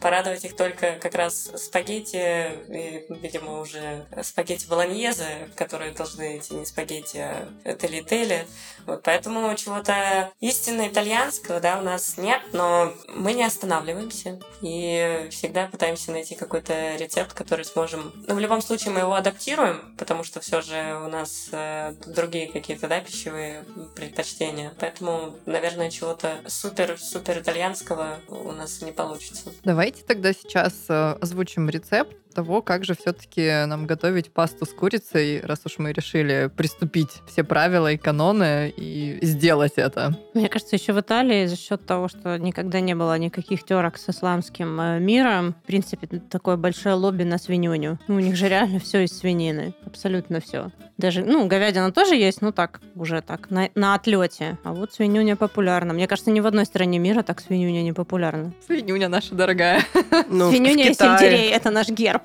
порадовать 0.00 0.44
их 0.44 0.56
только 0.56 0.98
как 1.00 1.14
раз 1.14 1.50
спагетти, 1.56 2.50
и, 2.68 3.06
видимо, 3.08 3.60
уже 3.60 4.06
спагетти 4.22 4.66
болоньезе, 4.66 5.48
которые 5.56 5.92
должны 5.92 6.38
идти 6.38 6.54
не 6.54 6.66
спагетти, 6.66 7.18
а 7.18 7.74
тели-тели. 7.74 8.46
Вот, 8.86 9.02
поэтому 9.02 9.54
чего-то 9.54 10.30
истинно 10.40 10.88
итальянского, 10.94 11.60
да, 11.60 11.78
у 11.78 11.82
нас 11.82 12.16
нет, 12.16 12.40
но 12.52 12.92
мы 13.08 13.32
не 13.32 13.44
останавливаемся 13.44 14.38
и 14.62 15.26
всегда 15.30 15.66
пытаемся 15.66 16.12
найти 16.12 16.36
какой-то 16.36 16.94
рецепт, 16.96 17.34
который 17.34 17.64
сможем... 17.64 18.12
Ну, 18.28 18.36
в 18.36 18.38
любом 18.38 18.62
случае 18.62 18.94
мы 18.94 19.00
его 19.00 19.14
адаптируем, 19.14 19.94
потому 19.98 20.22
что 20.22 20.40
все 20.40 20.60
же 20.62 21.00
у 21.04 21.08
нас 21.08 21.48
э, 21.50 21.94
другие 22.06 22.50
какие-то, 22.50 22.86
да, 22.86 23.00
пищевые 23.00 23.64
предпочтения. 23.96 24.72
Поэтому, 24.78 25.36
наверное, 25.46 25.90
чего-то 25.90 26.38
супер-супер 26.46 27.40
итальянского 27.40 28.20
у 28.28 28.52
нас 28.52 28.80
не 28.80 28.92
получится. 28.92 29.52
Давайте 29.64 30.04
тогда 30.04 30.32
сейчас 30.32 30.74
э, 30.88 31.16
озвучим 31.20 31.68
рецепт 31.68 32.16
того, 32.34 32.60
как 32.60 32.84
же 32.84 32.94
все-таки 32.94 33.64
нам 33.66 33.86
готовить 33.86 34.32
пасту 34.32 34.66
с 34.66 34.70
курицей, 34.70 35.40
раз 35.40 35.60
уж 35.64 35.78
мы 35.78 35.92
решили 35.92 36.50
приступить 36.54 37.22
все 37.26 37.44
правила 37.44 37.92
и 37.92 37.96
каноны 37.96 38.72
и 38.76 39.18
сделать 39.22 39.74
это. 39.76 40.18
Мне 40.34 40.48
кажется, 40.48 40.76
еще 40.76 40.92
в 40.92 41.00
Италии 41.00 41.46
за 41.46 41.56
счет 41.56 41.86
того, 41.86 42.08
что 42.08 42.36
никогда 42.38 42.80
не 42.80 42.94
было 42.94 43.16
никаких 43.18 43.64
терок 43.64 43.96
с 43.96 44.08
исламским 44.08 44.80
э, 44.80 44.98
миром, 44.98 45.54
в 45.62 45.66
принципе, 45.66 46.06
такое 46.06 46.56
большое 46.56 46.94
лобби 46.94 47.22
на 47.22 47.38
свинюню. 47.38 47.98
Ну, 48.08 48.16
у 48.16 48.20
них 48.20 48.36
же 48.36 48.48
реально 48.48 48.80
все 48.80 49.04
из 49.04 49.16
свинины, 49.16 49.74
абсолютно 49.86 50.40
все. 50.40 50.70
Даже, 50.96 51.24
ну, 51.24 51.48
говядина 51.48 51.90
тоже 51.90 52.14
есть, 52.14 52.40
но 52.40 52.52
так, 52.52 52.80
уже 52.94 53.20
так, 53.20 53.50
на, 53.50 53.68
на 53.74 53.94
отлете. 53.94 54.58
А 54.62 54.72
вот 54.72 54.92
свинюня 54.92 55.34
популярна. 55.34 55.92
Мне 55.92 56.06
кажется, 56.06 56.30
ни 56.30 56.38
в 56.38 56.46
одной 56.46 56.66
стране 56.66 57.00
мира 57.00 57.22
так 57.22 57.40
свинюня 57.40 57.82
не 57.82 57.92
популярна. 57.92 58.52
Свинюня 58.64 59.08
наша 59.08 59.34
дорогая. 59.34 59.82
Ну, 60.28 60.50
свинюня 60.50 60.90
и 60.90 60.94
сельдерей— 60.94 61.50
это 61.50 61.70
наш 61.70 61.88
герб. 61.88 62.22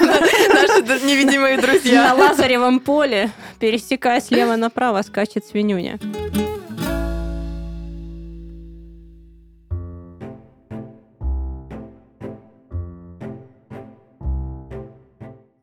Наши 0.00 0.82
невидимые 1.06 1.58
друзья. 1.58 2.08
На 2.08 2.14
Лазаревом 2.14 2.80
поле 2.80 3.30
пересекая 3.58 4.20
слева 4.20 4.56
направо, 4.56 5.00
скачет 5.00 5.46
свинюня. 5.46 5.98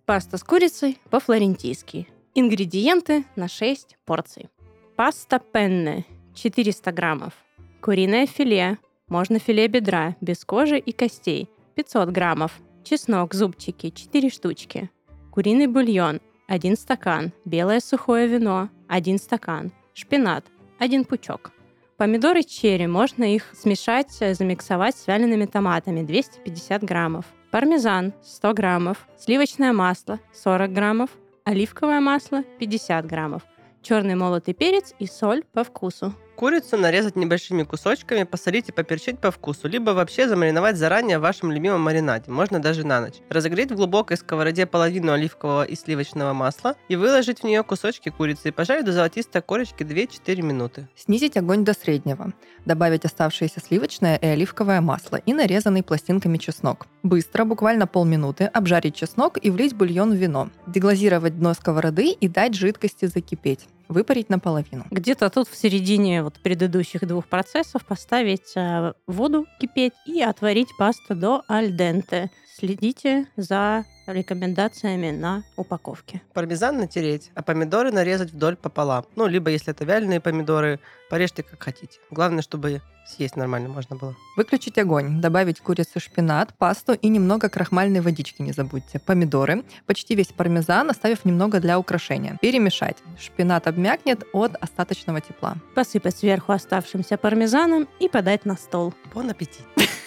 Паста 0.06 0.38
с 0.38 0.44
курицей 0.44 1.00
по-флорентийски. 1.10 2.08
Ингредиенты 2.36 3.26
на 3.36 3.48
6 3.48 3.96
порций. 4.06 4.50
Паста 4.96 5.38
пенне 5.38 6.04
400 6.34 6.92
граммов. 6.92 7.34
Куриное 7.80 8.26
филе, 8.26 8.80
можно 9.08 9.38
филе 9.38 9.68
бедра, 9.68 10.16
без 10.20 10.44
кожи 10.44 10.80
и 10.80 10.92
костей, 10.94 11.48
500 11.76 12.10
граммов. 12.10 12.60
Чеснок, 12.84 13.36
зубчики, 13.36 13.92
4 13.92 14.30
штучки. 14.32 14.90
Куриный 15.32 15.68
бульон, 15.68 16.22
1 16.48 16.76
стакан. 16.76 17.34
Белое 17.46 17.80
сухое 17.80 18.28
вино, 18.28 18.70
1 18.88 19.20
стакан. 19.20 19.72
Шпинат, 19.94 20.48
1 20.80 21.06
пучок. 21.06 21.52
Помидоры 21.98 22.42
черри, 22.42 22.88
можно 22.88 23.32
их 23.32 23.52
смешать, 23.54 24.12
замиксовать 24.12 24.96
с 24.96 25.06
вялеными 25.06 25.46
томатами, 25.46 26.02
250 26.02 26.84
граммов. 26.84 27.26
Пармезан, 27.52 28.12
100 28.24 28.54
граммов. 28.54 29.08
Сливочное 29.20 29.72
масло, 29.72 30.20
40 30.34 30.74
граммов. 30.74 31.12
Оливковое 31.46 32.00
масло, 32.00 32.44
50 32.60 33.06
граммов 33.06 33.44
черный 33.84 34.16
молотый 34.16 34.54
перец 34.54 34.96
и 34.98 35.06
соль 35.06 35.44
по 35.44 35.64
вкусу. 35.64 36.14
Курицу 36.36 36.78
нарезать 36.78 37.16
небольшими 37.16 37.64
кусочками, 37.64 38.24
посолить 38.24 38.70
и 38.70 38.72
поперчить 38.72 39.20
по 39.20 39.30
вкусу, 39.30 39.68
либо 39.68 39.92
вообще 39.92 40.28
замариновать 40.28 40.78
заранее 40.78 41.20
в 41.20 41.22
вашем 41.22 41.52
любимом 41.52 41.82
маринаде, 41.82 42.32
можно 42.32 42.60
даже 42.60 42.86
на 42.86 43.02
ночь. 43.02 43.16
Разогреть 43.30 43.72
в 43.72 43.76
глубокой 43.76 44.18
сковороде 44.18 44.66
половину 44.66 45.12
оливкового 45.12 45.64
и 45.64 45.76
сливочного 45.76 46.34
масла 46.34 46.76
и 46.90 46.96
выложить 46.96 47.42
в 47.42 47.44
нее 47.44 47.64
кусочки 47.64 48.10
курицы 48.10 48.50
и 48.50 48.52
пожарить 48.52 48.86
до 48.86 48.94
золотистой 48.94 49.42
корочки 49.42 49.84
2-4 49.84 50.42
минуты. 50.42 50.88
Снизить 50.96 51.38
огонь 51.38 51.64
до 51.64 51.74
среднего. 51.74 52.34
Добавить 52.66 53.06
оставшееся 53.06 53.60
сливочное 53.60 54.18
и 54.18 54.26
оливковое 54.26 54.82
масло 54.82 55.18
и 55.18 55.34
нарезанный 55.34 55.84
пластинками 55.84 56.38
чеснок. 56.38 56.88
Быстро, 57.04 57.46
буквально 57.46 57.86
полминуты, 57.86 58.46
обжарить 58.46 58.96
чеснок 58.96 59.38
и 59.40 59.52
влить 59.52 59.76
бульон 59.76 60.12
в 60.12 60.16
вино. 60.16 60.50
Деглазировать 60.66 61.38
дно 61.38 61.54
сковороды 61.54 62.10
и 62.10 62.28
дать 62.28 62.56
жидкости 62.56 63.06
закипеть 63.06 63.68
выпарить 63.88 64.30
наполовину. 64.30 64.86
Где-то 64.92 65.30
тут 65.30 65.48
в 65.48 65.56
середине 65.56 66.24
вот 66.24 66.36
предыдущих 66.36 67.08
двух 67.08 67.28
процессов 67.28 67.86
поставить 67.86 68.56
э, 68.56 68.94
воду 69.08 69.46
кипеть 69.60 69.94
и 70.06 70.22
отварить 70.22 70.70
пасту 70.78 71.16
до 71.16 71.44
альденте. 71.48 72.30
Следите 72.56 73.26
за 73.36 73.84
рекомендациями 74.06 75.10
на 75.10 75.44
упаковке. 75.56 76.22
Пармезан 76.34 76.78
натереть, 76.78 77.32
а 77.34 77.42
помидоры 77.42 77.92
нарезать 77.92 78.32
вдоль 78.32 78.56
пополам. 78.56 79.06
Ну, 79.16 79.26
либо, 79.26 79.50
если 79.50 79.72
это 79.72 79.86
вяленые 79.86 80.20
помидоры, 80.20 80.80
порежьте 81.10 81.42
как 81.42 81.64
хотите. 81.64 82.00
Главное, 82.12 82.44
чтобы 82.44 82.82
съесть 83.08 83.38
нормально 83.38 83.70
можно 83.70 83.96
было. 83.96 84.16
Выключить 84.38 84.78
огонь, 84.78 85.20
добавить 85.20 85.62
курицу, 85.62 86.00
шпинат, 86.00 86.54
пасту 86.56 86.94
и 86.94 87.10
немного 87.10 87.50
крахмальной 87.50 88.02
водички 88.02 88.44
не 88.44 88.52
забудьте. 88.52 89.00
Помидоры, 89.00 89.64
почти 89.88 90.14
весь 90.14 90.28
пармезан, 90.28 90.92
оставив 90.92 91.26
немного 91.26 91.60
для 91.60 91.80
украшения. 91.80 92.38
Перемешать. 92.40 92.98
Шпинат 93.20 93.66
обмякнет 93.66 94.26
от 94.32 94.56
остаточного 94.62 95.22
тепла. 95.22 95.56
Посыпать 95.74 96.18
сверху 96.18 96.52
оставшимся 96.52 97.18
пармезаном 97.18 97.88
и 98.00 98.08
подать 98.08 98.46
на 98.46 98.56
стол. 98.58 98.94
Бон 99.12 99.32
аппетит. 99.32 99.66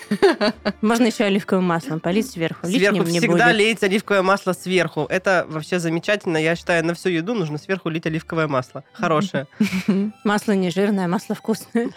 Можно 0.81 1.07
еще 1.07 1.25
оливковым 1.25 1.65
маслом 1.65 2.01
полить 2.01 2.31
сверху. 2.31 2.67
Сверху 2.67 3.05
Лишним 3.05 3.21
всегда 3.21 3.53
лейте 3.53 3.87
оливковое 3.87 4.23
масло 4.23 4.53
сверху. 4.53 5.07
Это 5.09 5.47
вообще 5.49 5.79
замечательно. 5.79 6.37
Я 6.37 6.57
считаю, 6.57 6.85
на 6.85 6.95
всю 6.95 7.09
еду 7.09 7.35
нужно 7.35 7.59
сверху 7.59 7.89
лить 7.89 8.07
оливковое 8.07 8.49
масло. 8.49 8.85
Хорошее. 8.93 9.47
Масло 10.25 10.53
не 10.53 10.71
жирное, 10.71 11.09
масло 11.09 11.35
вкусное. 11.35 11.91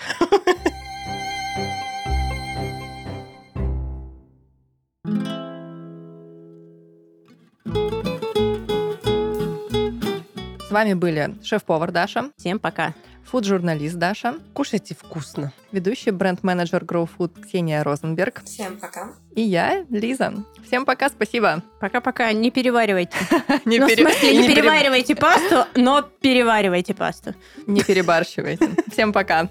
С 10.69 10.71
вами 10.71 10.93
были 10.93 11.35
шеф-повар 11.43 11.91
Даша, 11.91 12.29
Всем 12.37 12.59
пока. 12.59 12.93
Фуд-журналист 13.25 13.95
Даша, 13.95 14.35
Кушайте 14.53 14.95
вкусно. 14.95 15.51
ведущий 15.71 16.11
бренд-менеджер 16.11 16.83
Grow 16.83 17.07
Food 17.17 17.41
Ксения 17.43 17.83
Розенберг 17.83 18.41
Всем 18.43 18.77
пока. 18.77 19.13
и 19.35 19.41
я, 19.41 19.85
Лиза. 19.89 20.33
Всем 20.65 20.85
пока, 20.85 21.09
спасибо. 21.09 21.61
Пока-пока. 21.79 22.31
Не 22.33 22.49
переваривайте. 22.51 23.15
Не, 23.65 23.79
Ну, 23.79 23.87
переваривайте 23.87 25.15
пасту, 25.15 25.65
но 25.75 26.01
переваривайте 26.01 26.93
пасту. 26.93 27.33
не 27.67 27.83
перебарщивайте. 27.83 28.69
Всем 28.91 29.13
пока. 29.13 29.49